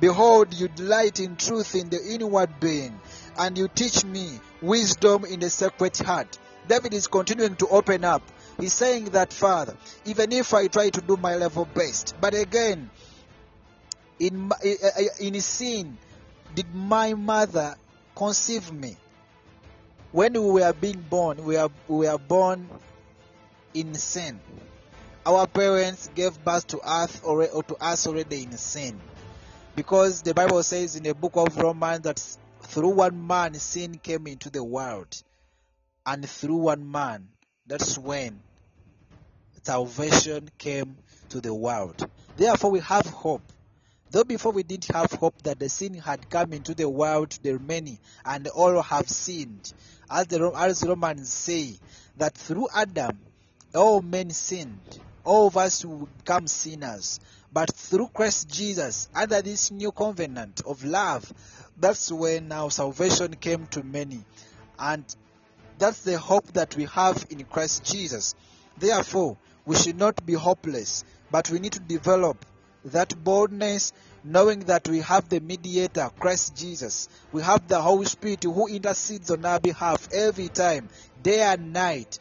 [0.01, 3.01] Behold, you delight in truth in the inward being,
[3.39, 6.39] and you teach me wisdom in the secret heart.
[6.67, 8.23] David is continuing to open up.
[8.59, 12.91] He's saying that, Father, even if I try to do my level best, but again,
[14.19, 15.97] in, eh, eh, eh, in sin,
[16.55, 17.77] did my mother
[18.17, 18.97] conceive me?
[20.13, 22.69] When we were being born, we are, we are born
[23.75, 24.41] in sin.
[25.27, 29.01] Our parents gave birth to us, or to us already in sin
[29.77, 32.23] because the Bible says in the book of Romans that
[32.63, 35.23] through one man sin came into the world,
[36.07, 37.29] and through one man,
[37.67, 38.41] that's when
[39.63, 40.97] salvation came
[41.31, 42.09] to the world.
[42.37, 43.43] Therefore, we have hope.
[44.11, 47.59] Though before we didn't have hope that the sin had come into the world, there
[47.59, 49.73] many, and all have sinned.
[50.09, 51.77] As the as Romans say,
[52.17, 53.19] that through Adam,
[53.75, 55.01] all men sinned.
[55.25, 57.19] All of us will become sinners.
[57.55, 61.33] But through Christ Jesus, under this new covenant of love,
[61.79, 64.25] that's when now salvation came to many.
[64.77, 65.05] And
[65.79, 68.35] that's the hope that we have in Christ Jesus.
[68.77, 72.45] Therefore, we should not be hopeless, but we need to develop
[72.87, 73.93] that boldness,
[74.25, 77.09] knowing that we have the mediator, Christ Jesus.
[77.31, 80.89] We have the Holy Spirit who intercedes on our behalf every time,
[81.23, 82.19] day and night,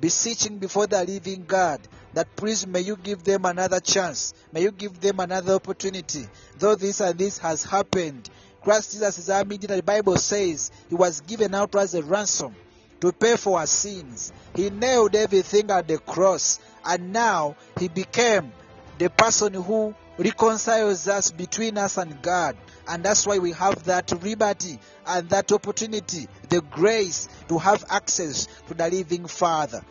[0.00, 1.80] beseeching before the living God
[2.14, 4.34] that please may you give them another chance.
[4.52, 6.26] May you give them another opportunity.
[6.58, 8.28] Though this and this has happened,
[8.62, 9.76] Christ Jesus is our mediator.
[9.76, 12.54] The Bible says he was given out as a ransom
[13.00, 14.32] to pay for our sins.
[14.54, 18.52] He nailed everything at the cross, and now he became
[18.98, 22.56] the person who reconciles us between us and God.
[22.86, 28.46] And that's why we have that liberty and that opportunity, the grace to have access
[28.68, 29.82] to the living Father.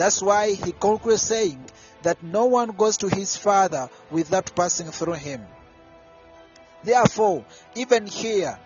[0.00, 1.62] That's why he concludes saying
[2.04, 5.44] that no one goes to his Father without passing through him.
[6.82, 7.44] Therefore,
[7.74, 8.58] even here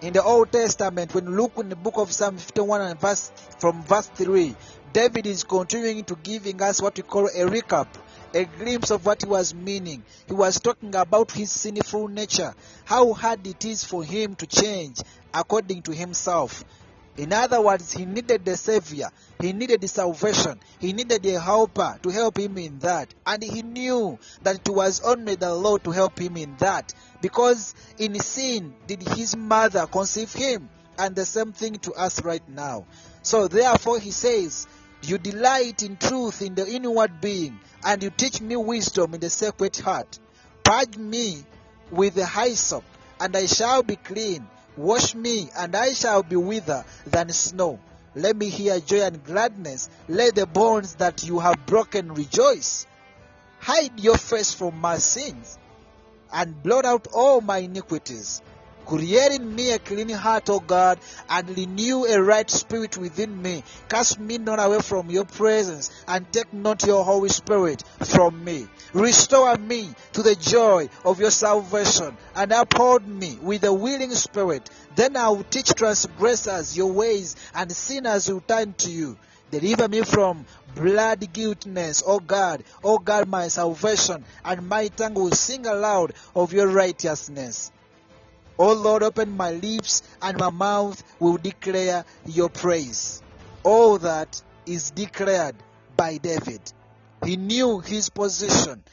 [0.00, 3.30] in the Old Testament, when look in the book of Psalm 51 and verse
[3.60, 4.56] from verse 3,
[4.92, 7.86] David is continuing to giving us what we call a recap,
[8.34, 10.02] a glimpse of what he was meaning.
[10.26, 12.52] He was talking about his sinful nature,
[12.84, 14.98] how hard it is for him to change
[15.32, 16.64] according to himself.
[17.20, 19.10] In other words, he needed the Savior.
[19.42, 20.58] He needed the salvation.
[20.78, 23.12] He needed a helper to help him in that.
[23.26, 26.94] And he knew that it was only the Lord to help him in that.
[27.20, 30.70] Because in sin did his mother conceive him.
[30.96, 32.86] And the same thing to us right now.
[33.20, 34.66] So therefore he says,
[35.02, 39.28] You delight in truth in the inward being, and you teach me wisdom in the
[39.28, 40.18] sacred heart.
[40.64, 41.44] Purge me
[41.90, 42.84] with the hyssop,
[43.20, 44.46] and I shall be clean.
[44.76, 47.78] Wash me, and I shall be whiter than snow.
[48.14, 49.88] Let me hear joy and gladness.
[50.08, 52.86] Let the bones that you have broken rejoice.
[53.60, 55.58] Hide your face from my sins,
[56.32, 58.42] and blot out all my iniquities.
[58.90, 63.62] Create in me a clean heart, O God, and renew a right spirit within me.
[63.88, 68.66] Cast me not away from your presence, and take not your Holy Spirit from me.
[68.92, 74.68] Restore me to the joy of your salvation, and uphold me with a willing spirit.
[74.96, 79.16] Then I will teach transgressors your ways, and sinners will turn to you.
[79.52, 85.30] Deliver me from blood guiltiness, O God, O God, my salvation, and my tongue will
[85.30, 87.70] sing aloud of your righteousness.
[88.62, 93.22] O Lord, open my lips, and my mouth will declare your praise.
[93.62, 95.56] All that is declared
[95.96, 96.60] by David.
[97.24, 98.84] He knew his position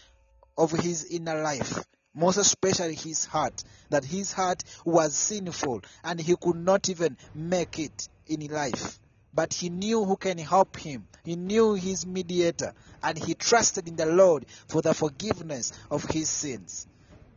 [0.57, 1.84] of his inner life,
[2.15, 7.78] most especially his heart, that his heart was sinful and he could not even make
[7.78, 9.01] it in life.
[9.34, 11.09] But he knew who can help him.
[11.26, 16.30] He knew his mediator and he trusted in the Lord for the forgiveness of his
[16.30, 16.88] sins.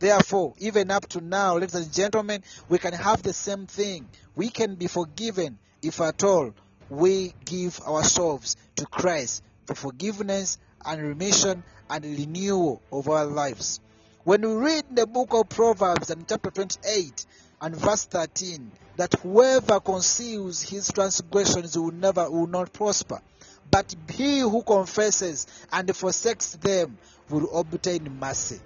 [0.01, 4.09] Therefore, even up to now, ladies and gentlemen, we can have the same thing.
[4.35, 6.55] We can be forgiven if at all
[6.89, 13.79] we give ourselves to Christ for forgiveness and remission and renewal of our lives.
[14.23, 17.23] When we read the book of Proverbs and chapter 28
[17.61, 23.21] and verse 13, that whoever conceals his transgressions will never will not prosper,
[23.69, 26.97] but he who confesses and forsakes them
[27.29, 28.59] will obtain mercy.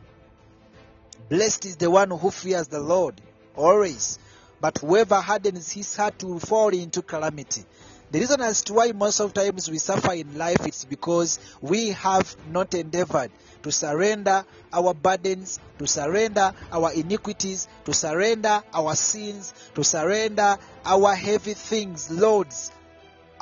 [1.29, 3.19] Blessed is the one who fears the Lord
[3.55, 4.19] always,
[4.61, 7.65] but whoever hardens his heart will fall into calamity.
[8.11, 11.89] The reason as to why most of times we suffer in life is because we
[11.89, 13.31] have not endeavored
[13.63, 21.15] to surrender our burdens, to surrender our iniquities, to surrender our sins, to surrender our
[21.15, 22.71] heavy things, loads,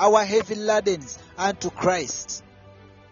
[0.00, 2.42] our heavy ladens unto Christ.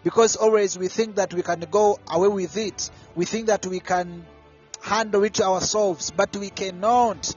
[0.03, 2.91] Because always we think that we can go away with it.
[3.15, 4.25] We think that we can
[4.83, 7.35] handle it ourselves, but we cannot.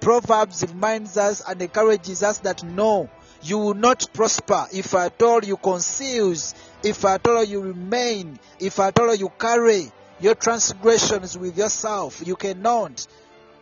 [0.00, 3.08] Proverbs reminds us and encourages us that no,
[3.42, 6.34] you will not prosper if at all you conceal,
[6.82, 12.22] if at all you remain, if at all you carry your transgressions with yourself.
[12.26, 13.06] You cannot.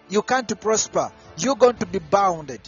[0.08, 1.10] You can't prosper.
[1.38, 2.60] You're going to be bounded.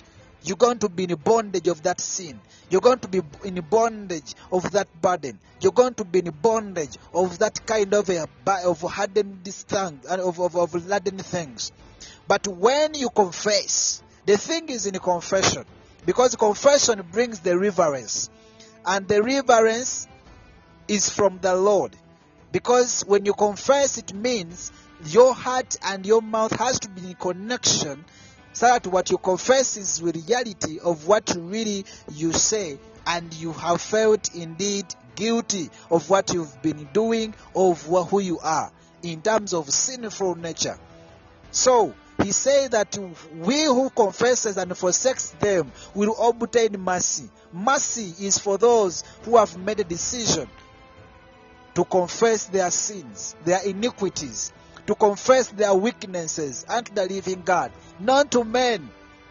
[0.44, 2.38] You're going to be in bondage of that sin.
[2.68, 5.38] You're going to be in bondage of that burden.
[5.60, 8.28] You're going to be in bondage of that kind of a
[8.66, 11.72] of hardened thing, uh, of, of, of laden things.
[12.28, 15.64] But when you confess, the thing is in confession.
[16.04, 18.28] Because confession brings the reverence.
[18.84, 20.06] And the reverence
[20.88, 21.96] is from the Lord.
[22.52, 24.72] Because when you confess, it means
[25.06, 28.04] your heart and your mouth has to be in connection
[28.54, 33.52] so that what you confess is the reality of what really you say and you
[33.52, 34.86] have felt indeed
[35.16, 38.70] guilty of what you've been doing of who you are
[39.02, 40.78] in terms of sinful nature.
[41.50, 42.96] So he said that
[43.34, 47.28] we who confesses and forsakes them will obtain mercy.
[47.52, 50.48] Mercy is for those who have made a decision
[51.74, 54.52] to confess their sins, their iniquities,
[54.86, 58.90] to confess their weaknesses unto the living God, not to men,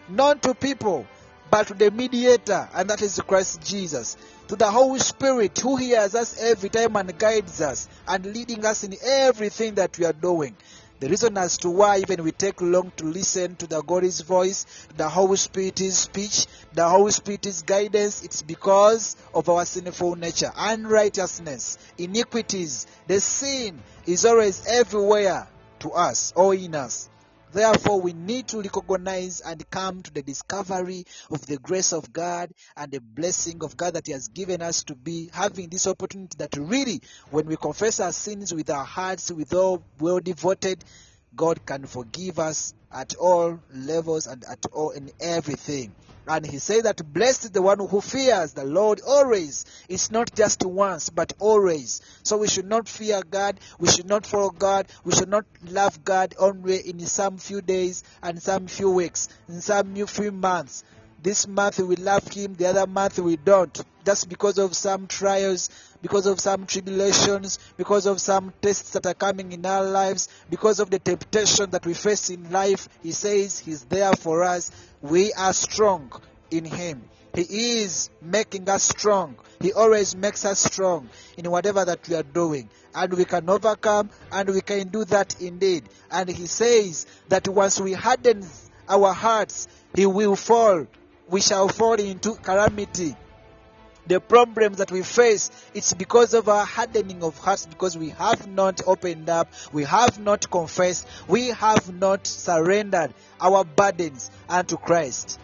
[0.10, 1.06] not to people,
[1.49, 6.16] but to the mediator, and that is Christ Jesus, to the Holy Spirit who hears
[6.16, 10.56] us every time and guides us and leading us in everything that we are doing.
[11.04, 14.66] The reason as to why even we take long to listen to the God's voice,
[14.95, 21.78] the Holy Spirit's speech, the Holy Spirit's guidance, it's because of our sinful nature, unrighteousness,
[21.97, 22.88] iniquities.
[23.06, 25.49] The sin is always everywhere
[25.80, 27.10] to us or in us.
[27.54, 32.51] Therefore, we need to recognize and come to the discovery of the grace of God
[32.76, 36.36] and the blessing of God that He has given us to be having this opportunity
[36.39, 40.84] that really, when we confess our sins with our hearts, with all well devoted,
[41.36, 45.94] God can forgive us at all levels and at all in everything.
[46.26, 49.66] And he said that blessed is the one who fears the Lord always.
[49.90, 52.02] It's not just once, but always.
[52.24, 53.60] So we should not fear God.
[53.78, 54.88] We should not follow God.
[55.04, 59.60] We should not love God only in some few days and some few weeks, in
[59.60, 60.86] some few months.
[61.24, 63.82] This month we love Him, the other month we don't.
[64.05, 65.69] Just because of some trials,
[66.01, 70.82] because of some tribulations, because of some tests that are coming in our lives, because
[70.82, 74.69] of the temptation that we face in life, He says He's there for us.
[75.01, 76.11] We are strong
[76.51, 77.03] in Him.
[77.34, 79.38] He is making us strong.
[79.61, 82.69] He always makes us strong in whatever that we are doing.
[82.93, 85.86] And we can overcome and we can do that indeed.
[86.11, 88.45] And He says that once we harden
[88.89, 90.86] our hearts, He will fall.
[91.30, 93.15] We shall fall into calamity.
[94.05, 98.47] The problems that we face it's because of our hardening of hearts because we have
[98.47, 105.39] not opened up we have not confessed we have not surrendered our burdens unto christ.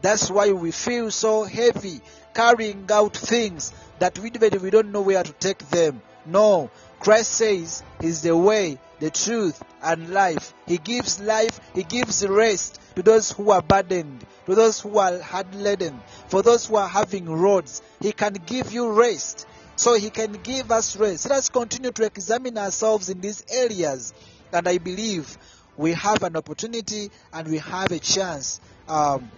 [0.00, 2.00] That's why we feel so heavy
[2.34, 6.00] carrying out things that we, we don't know where to take them.
[6.24, 6.70] No
[7.00, 10.54] christ says he's the way the truth and life.
[10.66, 15.18] He gives life he gives rest to those who are burdened to those who are
[15.18, 16.00] hard laden.
[16.28, 19.46] For those who are having roads he can give you rest.
[19.76, 21.28] So he can give us rest.
[21.28, 24.12] Let us continue to examine ourselves in these areas.
[24.52, 25.38] And i believe
[25.76, 29.30] we have an opportunity and we have a chance um,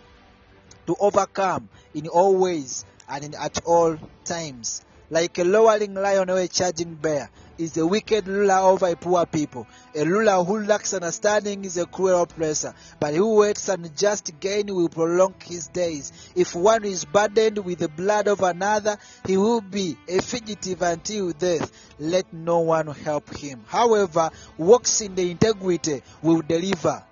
[0.87, 4.83] to overcome in all ways and in, at all times.
[5.11, 7.29] Like a lowering lion or a charging bear
[7.61, 9.67] is a wicked ruler over a poor people.
[9.95, 14.75] A ruler who lacks understanding is a cruel oppressor, but who waits and just gain
[14.75, 16.13] will prolong his days.
[16.35, 18.97] If one is burdened with the blood of another,
[19.27, 21.71] he will be a fugitive until death.
[21.99, 23.63] Let no one help him.
[23.67, 27.05] However, walks in the integrity will deliver.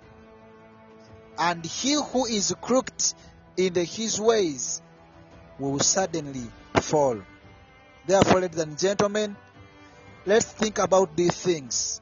[1.37, 3.13] And he who is crooked
[3.55, 4.81] in the, his ways
[5.59, 6.47] will suddenly
[6.81, 7.19] fall.
[8.07, 9.35] Therefore, ladies and gentlemen,
[10.25, 12.01] let's think about these things.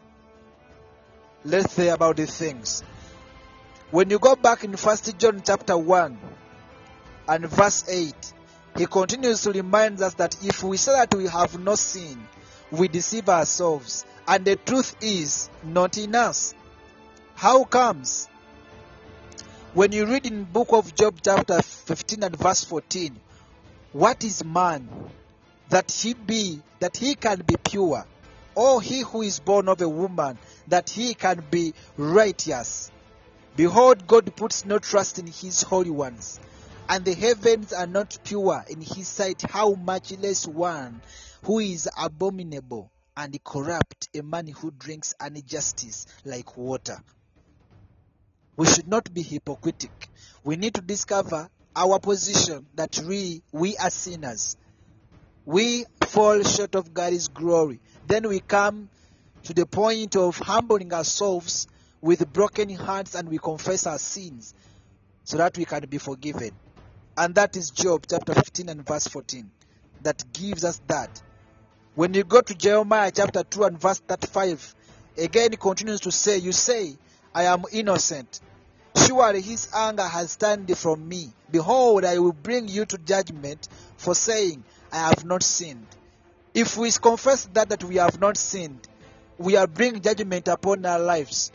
[1.44, 2.84] Let's say about these things.
[3.92, 6.18] When you go back in First John chapter 1
[7.30, 8.34] and verse 8,
[8.78, 12.28] he continues to remind us that if we say that we have no sin,
[12.70, 16.54] we deceive ourselves, and the truth is not in us.
[17.36, 18.28] How comes?
[19.74, 23.16] When you read in book of Job chapter 15 and verse 14,
[23.94, 24.90] what is man
[25.70, 28.06] that he be that he can be pure.
[28.56, 30.38] Or he who is born of a woman
[30.68, 32.92] that he can be righteous.
[33.56, 36.40] Behold god puts no trust in his holy ones
[36.90, 39.42] and the heavens are not pure in his sight.
[39.42, 41.02] How much less one
[41.44, 46.98] who is abominable and corrupt a man who drinks injustice like water.
[48.56, 50.10] We should not be hypocritic.
[50.44, 54.56] We need to discover our position that we we are sinners
[55.48, 57.80] we fall short of God's glory.
[58.06, 58.90] Then we come
[59.44, 61.68] to the point of humbling ourselves
[62.02, 64.54] with broken hearts and we confess our sins
[65.24, 66.52] so that we can be forgiven.
[67.16, 69.50] And that is Job chapter 15 and verse 14
[70.04, 71.24] that gives us that.
[71.96, 74.76] When you go to Jeremiah chapter 2 and verse 35,
[75.18, 76.98] again he continues to say, You say,
[77.34, 78.42] I am innocent.
[78.98, 81.32] Surely his anger has turned from me.
[81.50, 85.88] Behold, I will bring you to judgment for saying, I have not sinned.
[86.54, 88.88] If we confess that that we have not sinned,
[89.38, 91.52] we are bringing judgment upon our lives.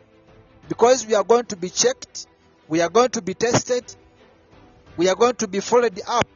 [0.69, 2.27] Because we are going to be checked,
[2.69, 3.85] we are going to be tested,
[4.97, 6.29] we are going to be followed up.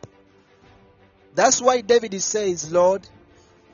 [1.34, 3.06] That's why David says, Lord,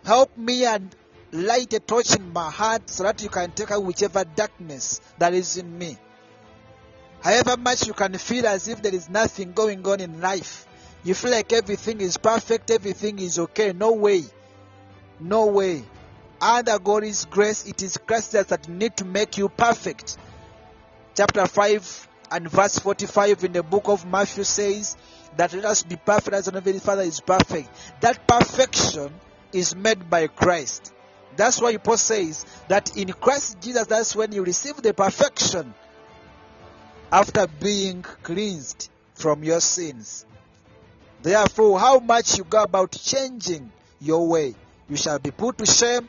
[0.05, 0.95] help me and
[1.31, 5.33] light a torch in my heart so that you can take out whichever darkness that
[5.33, 5.97] is in me.
[7.23, 10.67] However much you can feel as if there is nothing going on in life,
[11.05, 13.73] you feel like everything is perfect, everything is okay.
[13.73, 14.23] No way.
[15.19, 15.83] No way.
[16.41, 20.17] Under God's grace, it is Christ that need to make you perfect.
[21.15, 24.97] Chapter 5 and verse 45 in the book of Matthew says
[25.37, 27.69] that let us be perfect as our Heavenly Father is perfect.
[28.01, 29.13] That perfection
[29.53, 30.93] is made by Christ.
[31.37, 35.75] That's why Paul says that in Christ Jesus, that's when you receive the perfection
[37.11, 40.27] after being cleansed from your sins.
[41.23, 43.71] Therefore, how much you go about changing
[44.01, 44.55] your way,
[44.89, 46.09] you shall be put to shame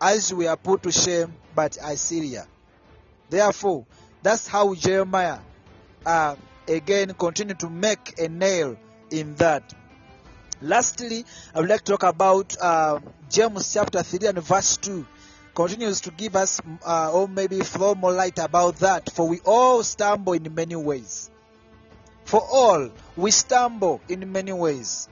[0.00, 2.46] as we are put to shame by Assyria.
[3.28, 3.86] Therefore,
[4.22, 5.40] that's how Jeremiah
[6.06, 6.36] uh,
[6.68, 8.76] again continued to make a nail
[9.10, 9.74] in that.
[10.60, 13.00] Lastly, I would like to talk about uh,
[13.30, 15.06] James chapter 3 and verse 2.
[15.54, 19.10] Continues to give us, uh, or maybe throw more light about that.
[19.12, 21.30] For we all stumble in many ways.
[22.28, 25.08] For all, we stumble in many ways.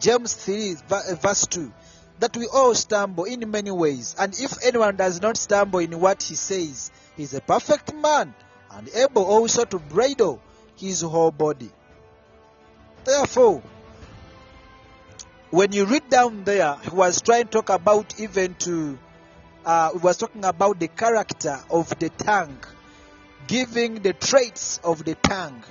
[0.00, 0.74] James 3,
[1.20, 1.70] verse 2.
[2.20, 4.16] That we all stumble in many ways.
[4.18, 8.34] And if anyone does not stumble in what he says, he is a perfect man
[8.72, 10.40] and able also to bridle
[10.76, 11.68] his whole body.
[13.04, 13.62] Therefore,
[15.50, 18.98] when you read down there, he was trying to talk about even to,
[19.66, 22.60] uh, he was talking about the character of the tongue,
[23.46, 25.62] giving the traits of the tongue.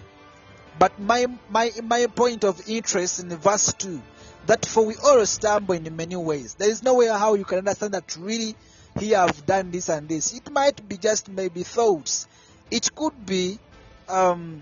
[0.79, 4.01] But my, my, my point of interest in verse 2,
[4.45, 6.53] that for we all stumble in many ways.
[6.55, 8.55] There is no way how you can understand that really
[8.97, 10.33] he have done this and this.
[10.33, 12.27] It might be just maybe thoughts.
[12.71, 13.59] It could be,
[14.07, 14.61] um,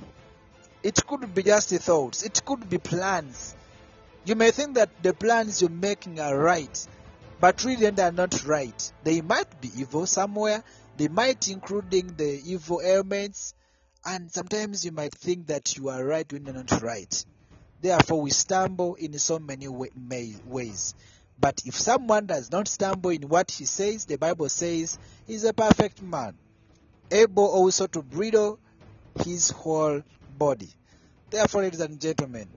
[0.82, 2.24] it could be just thoughts.
[2.24, 3.56] It could be plans.
[4.26, 6.88] You may think that the plans you're making are right,
[7.40, 8.92] but really they are not right.
[9.04, 10.64] They might be evil somewhere.
[10.98, 13.54] They might including the evil elements,
[14.08, 17.26] and sometimes you might think that you are right when you're not right.
[17.82, 20.96] Therefore, we stumble in so many wa- may- ways.
[21.38, 24.98] But if someone does not stumble in what he says, the Bible says
[25.28, 26.38] he's a perfect man,
[27.12, 28.60] able also to bridle
[29.26, 30.02] his whole
[30.38, 30.70] body.
[31.30, 32.48] Therefore, ladies and gentlemen,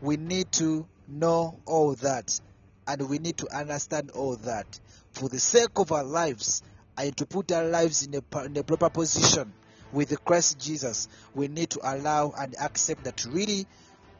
[0.00, 2.40] we need to know all that
[2.86, 4.78] and we need to understand all that
[5.10, 6.62] for the sake of our lives
[6.96, 9.52] and to put our lives in a, in a proper position
[9.94, 11.08] with Christ Jesus.
[11.34, 13.66] We need to allow and accept that really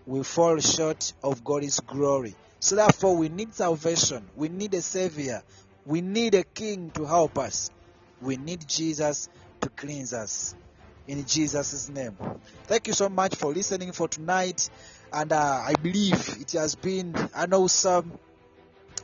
[0.07, 2.35] we fall short of God's glory.
[2.61, 4.25] So therefore, we need salvation.
[4.37, 5.43] We need a savior.
[5.85, 7.71] We need a king to help us.
[8.23, 9.29] We need Jesus
[9.61, 10.55] to cleanse us.
[11.07, 12.17] In Jesus' name.
[12.65, 14.71] Thank you so much for listening for tonight.
[15.13, 18.19] And uh, I believe it has been an awesome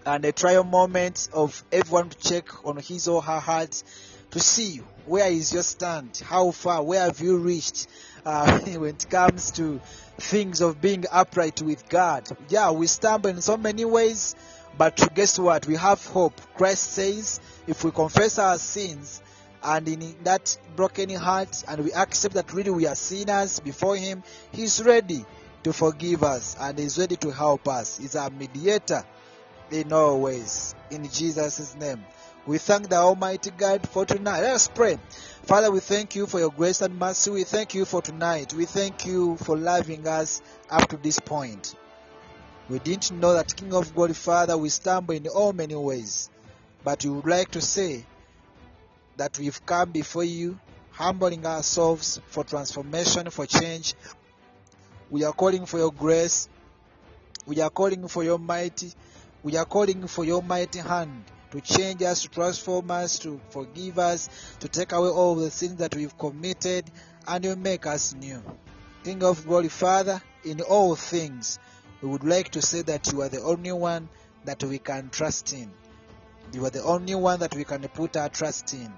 [0.06, 3.82] and a trial moment of everyone to check on his or her heart
[4.30, 7.88] to see where is your stand, how far, where have you reached
[8.24, 9.80] uh, when it comes to
[10.18, 12.28] things of being upright with God.
[12.48, 14.34] Yeah, we stumble in so many ways,
[14.76, 15.66] but guess what?
[15.66, 16.40] We have hope.
[16.54, 19.22] Christ says if we confess our sins
[19.62, 24.22] and in that broken heart and we accept that really we are sinners before Him,
[24.52, 25.24] He's ready
[25.64, 27.98] to forgive us and He's ready to help us.
[27.98, 29.04] He's our mediator
[29.70, 30.74] in all ways.
[30.90, 32.04] In Jesus' name.
[32.46, 34.40] We thank the Almighty God for tonight.
[34.40, 34.98] Let us pray.
[35.42, 37.30] Father, we thank you for your grace and mercy.
[37.30, 38.54] We thank you for tonight.
[38.54, 41.74] We thank you for loving us up to this point.
[42.70, 46.30] We didn't know that King of God, Father, we stumble in all many ways.
[46.82, 48.06] But we would like to say
[49.18, 50.58] that we've come before you,
[50.92, 53.94] humbling ourselves for transformation, for change.
[55.10, 56.48] We are calling for your grace.
[57.46, 58.92] We are calling for your mighty.
[59.42, 63.98] We are calling for your mighty hand to change us, to transform us, to forgive
[63.98, 64.28] us,
[64.60, 66.84] to take away all the sins that we've committed,
[67.26, 68.42] and to make us new.
[69.04, 71.58] King of glory, Father, in all things,
[72.02, 74.08] we would like to say that you are the only one
[74.44, 75.70] that we can trust in.
[76.52, 78.92] You are the only one that we can put our trust in.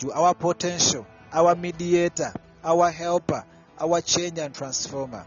[0.00, 2.32] You are our potential, our mediator,
[2.62, 3.44] our helper,
[3.80, 5.26] our change and transformer.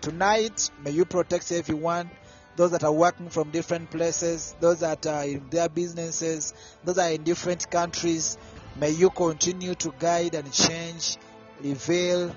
[0.00, 2.10] Tonight, may you protect everyone
[2.58, 6.52] those that are working from different places, those that are in their businesses,
[6.82, 8.36] those that are in different countries.
[8.74, 11.18] May you continue to guide and change,
[11.62, 12.34] reveal,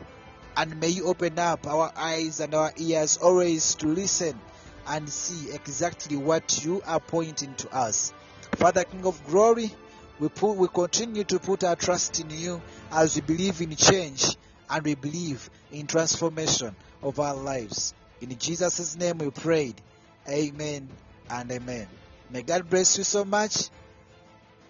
[0.56, 4.40] and may you open up our eyes and our ears always to listen
[4.86, 8.14] and see exactly what you are pointing to us.
[8.58, 9.72] Father, King of Glory,
[10.20, 12.62] we put, we continue to put our trust in you
[12.92, 14.38] as we believe in change
[14.70, 17.96] and we believe in transformation of our lives.
[18.22, 19.82] In Jesus' name we prayed.
[20.30, 20.90] Amen
[21.30, 21.88] and amen.
[22.30, 23.70] May God bless you so much.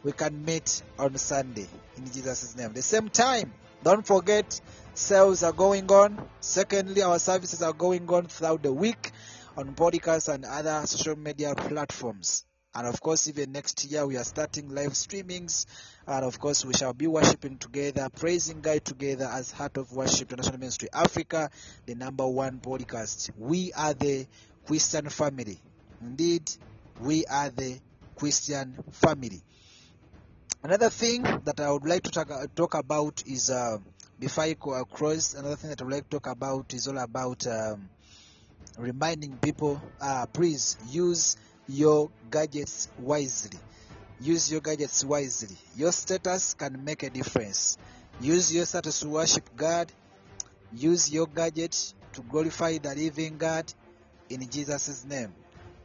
[0.04, 2.74] We can meet on Sunday in Jesus' name.
[2.74, 4.60] The same time, don't forget
[4.94, 6.18] sales are going on.
[6.40, 9.12] Secondly, our services are going on throughout the week
[9.58, 12.46] on podcasts and other social media platforms.
[12.74, 15.66] And of course, even next year, we are starting live streamings.
[16.08, 20.32] And of course, we shall be worshiping together, praising God together as Heart of Worship
[20.32, 21.50] International Ministry Africa,
[21.86, 23.30] the number one podcast.
[23.38, 24.26] We are the
[24.66, 25.60] Christian family.
[26.02, 26.50] Indeed,
[27.02, 27.80] we are the
[28.16, 29.42] Christian family.
[30.64, 33.78] Another thing that I would like to talk, talk about is uh,
[34.20, 37.00] before I go across, another thing that I would like to talk about is all
[37.00, 37.90] about um,
[38.78, 41.36] reminding people uh, please use
[41.68, 43.60] your gadgets wisely.
[44.20, 45.58] Use your gadgets wisely.
[45.76, 47.80] Your status can make a difference.
[48.20, 49.92] Use your status to worship God.
[50.72, 53.74] Use your gadget to glorify the living God
[54.34, 55.34] in Jesus' name.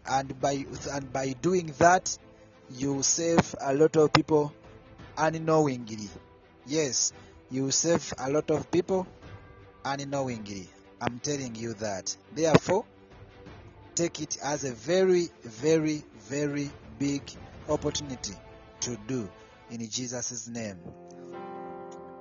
[0.09, 2.17] And by and by doing that,
[2.71, 4.53] you save a lot of people
[5.17, 6.09] unknowingly.
[6.67, 7.13] Yes,
[7.51, 9.07] you save a lot of people
[9.85, 10.69] unknowingly.
[11.01, 12.17] I'm telling you that.
[12.33, 12.85] Therefore,
[13.95, 17.23] take it as a very, very, very big
[17.69, 18.35] opportunity
[18.81, 19.29] to do
[19.71, 20.79] in Jesus' name.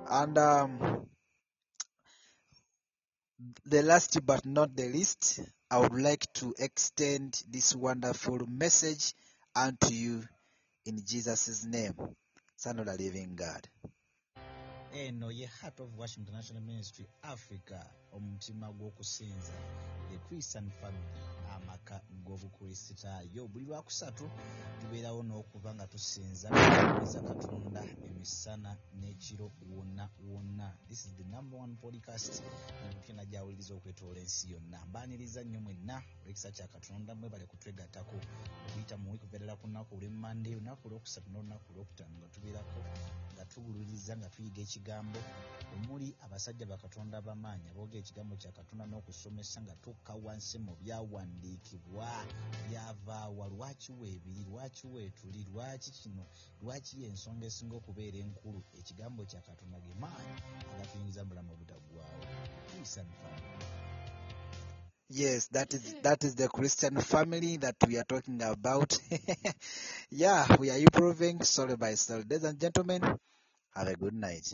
[0.08, 1.06] And um,
[3.64, 9.14] the last but not the least, I would like to extend this wonderful message
[9.54, 10.22] unto you
[10.84, 11.94] in Jesus' name.
[12.56, 13.68] Son of the living God.
[14.94, 17.84] eno ye heart of worship international ministry africa
[18.16, 19.52] omutima gw'okusinza.
[20.10, 21.08] The christian family
[21.56, 24.24] amaka g'obukristaayo buli lwakusatu
[24.80, 30.68] tubeerawo n'okuba nga tusinza tuweereza katonda emisana n'ekiro wonna wonna.
[30.88, 32.42] This is the number one podcast.
[32.90, 34.86] Emipyana gyawuliriza okwetoola ensi yonna.
[34.86, 38.16] Mbaaniriza nnyo mwenna olw'ekisa kya katonda mwebale kutwegattako.
[38.68, 42.80] Okuyita mu wiiki kubeerera ku lunaku olw'emmande olunaku olwokusatu n'olunaku olwokutaano nga tubeerako
[43.34, 45.18] nga tubuliriza nga tuyiga ekigambo.
[45.74, 52.08] Omuli abasajja bakatonda bamaanyi aboogera ekigambo kya katonda n'okusomesa nga tukka wansi mu byawandiikibwa
[52.68, 56.24] byavaawa lwaki weebiri lwaki weetuli lwaki kino
[56.62, 60.38] lwaki ensonga esinga okubeera enkulu ekigambo kya katonda ge maanyi
[60.72, 62.24] agatuyingiza mu bulamu obutaggwaawo
[62.70, 63.66] Christian family.
[65.08, 68.98] Yes, that is that is the Christian family that we are talking about.
[70.10, 72.24] yeah, we are improving slowly by slowly.
[72.28, 73.02] Ladies and gentlemen,
[73.74, 74.46] have a good night.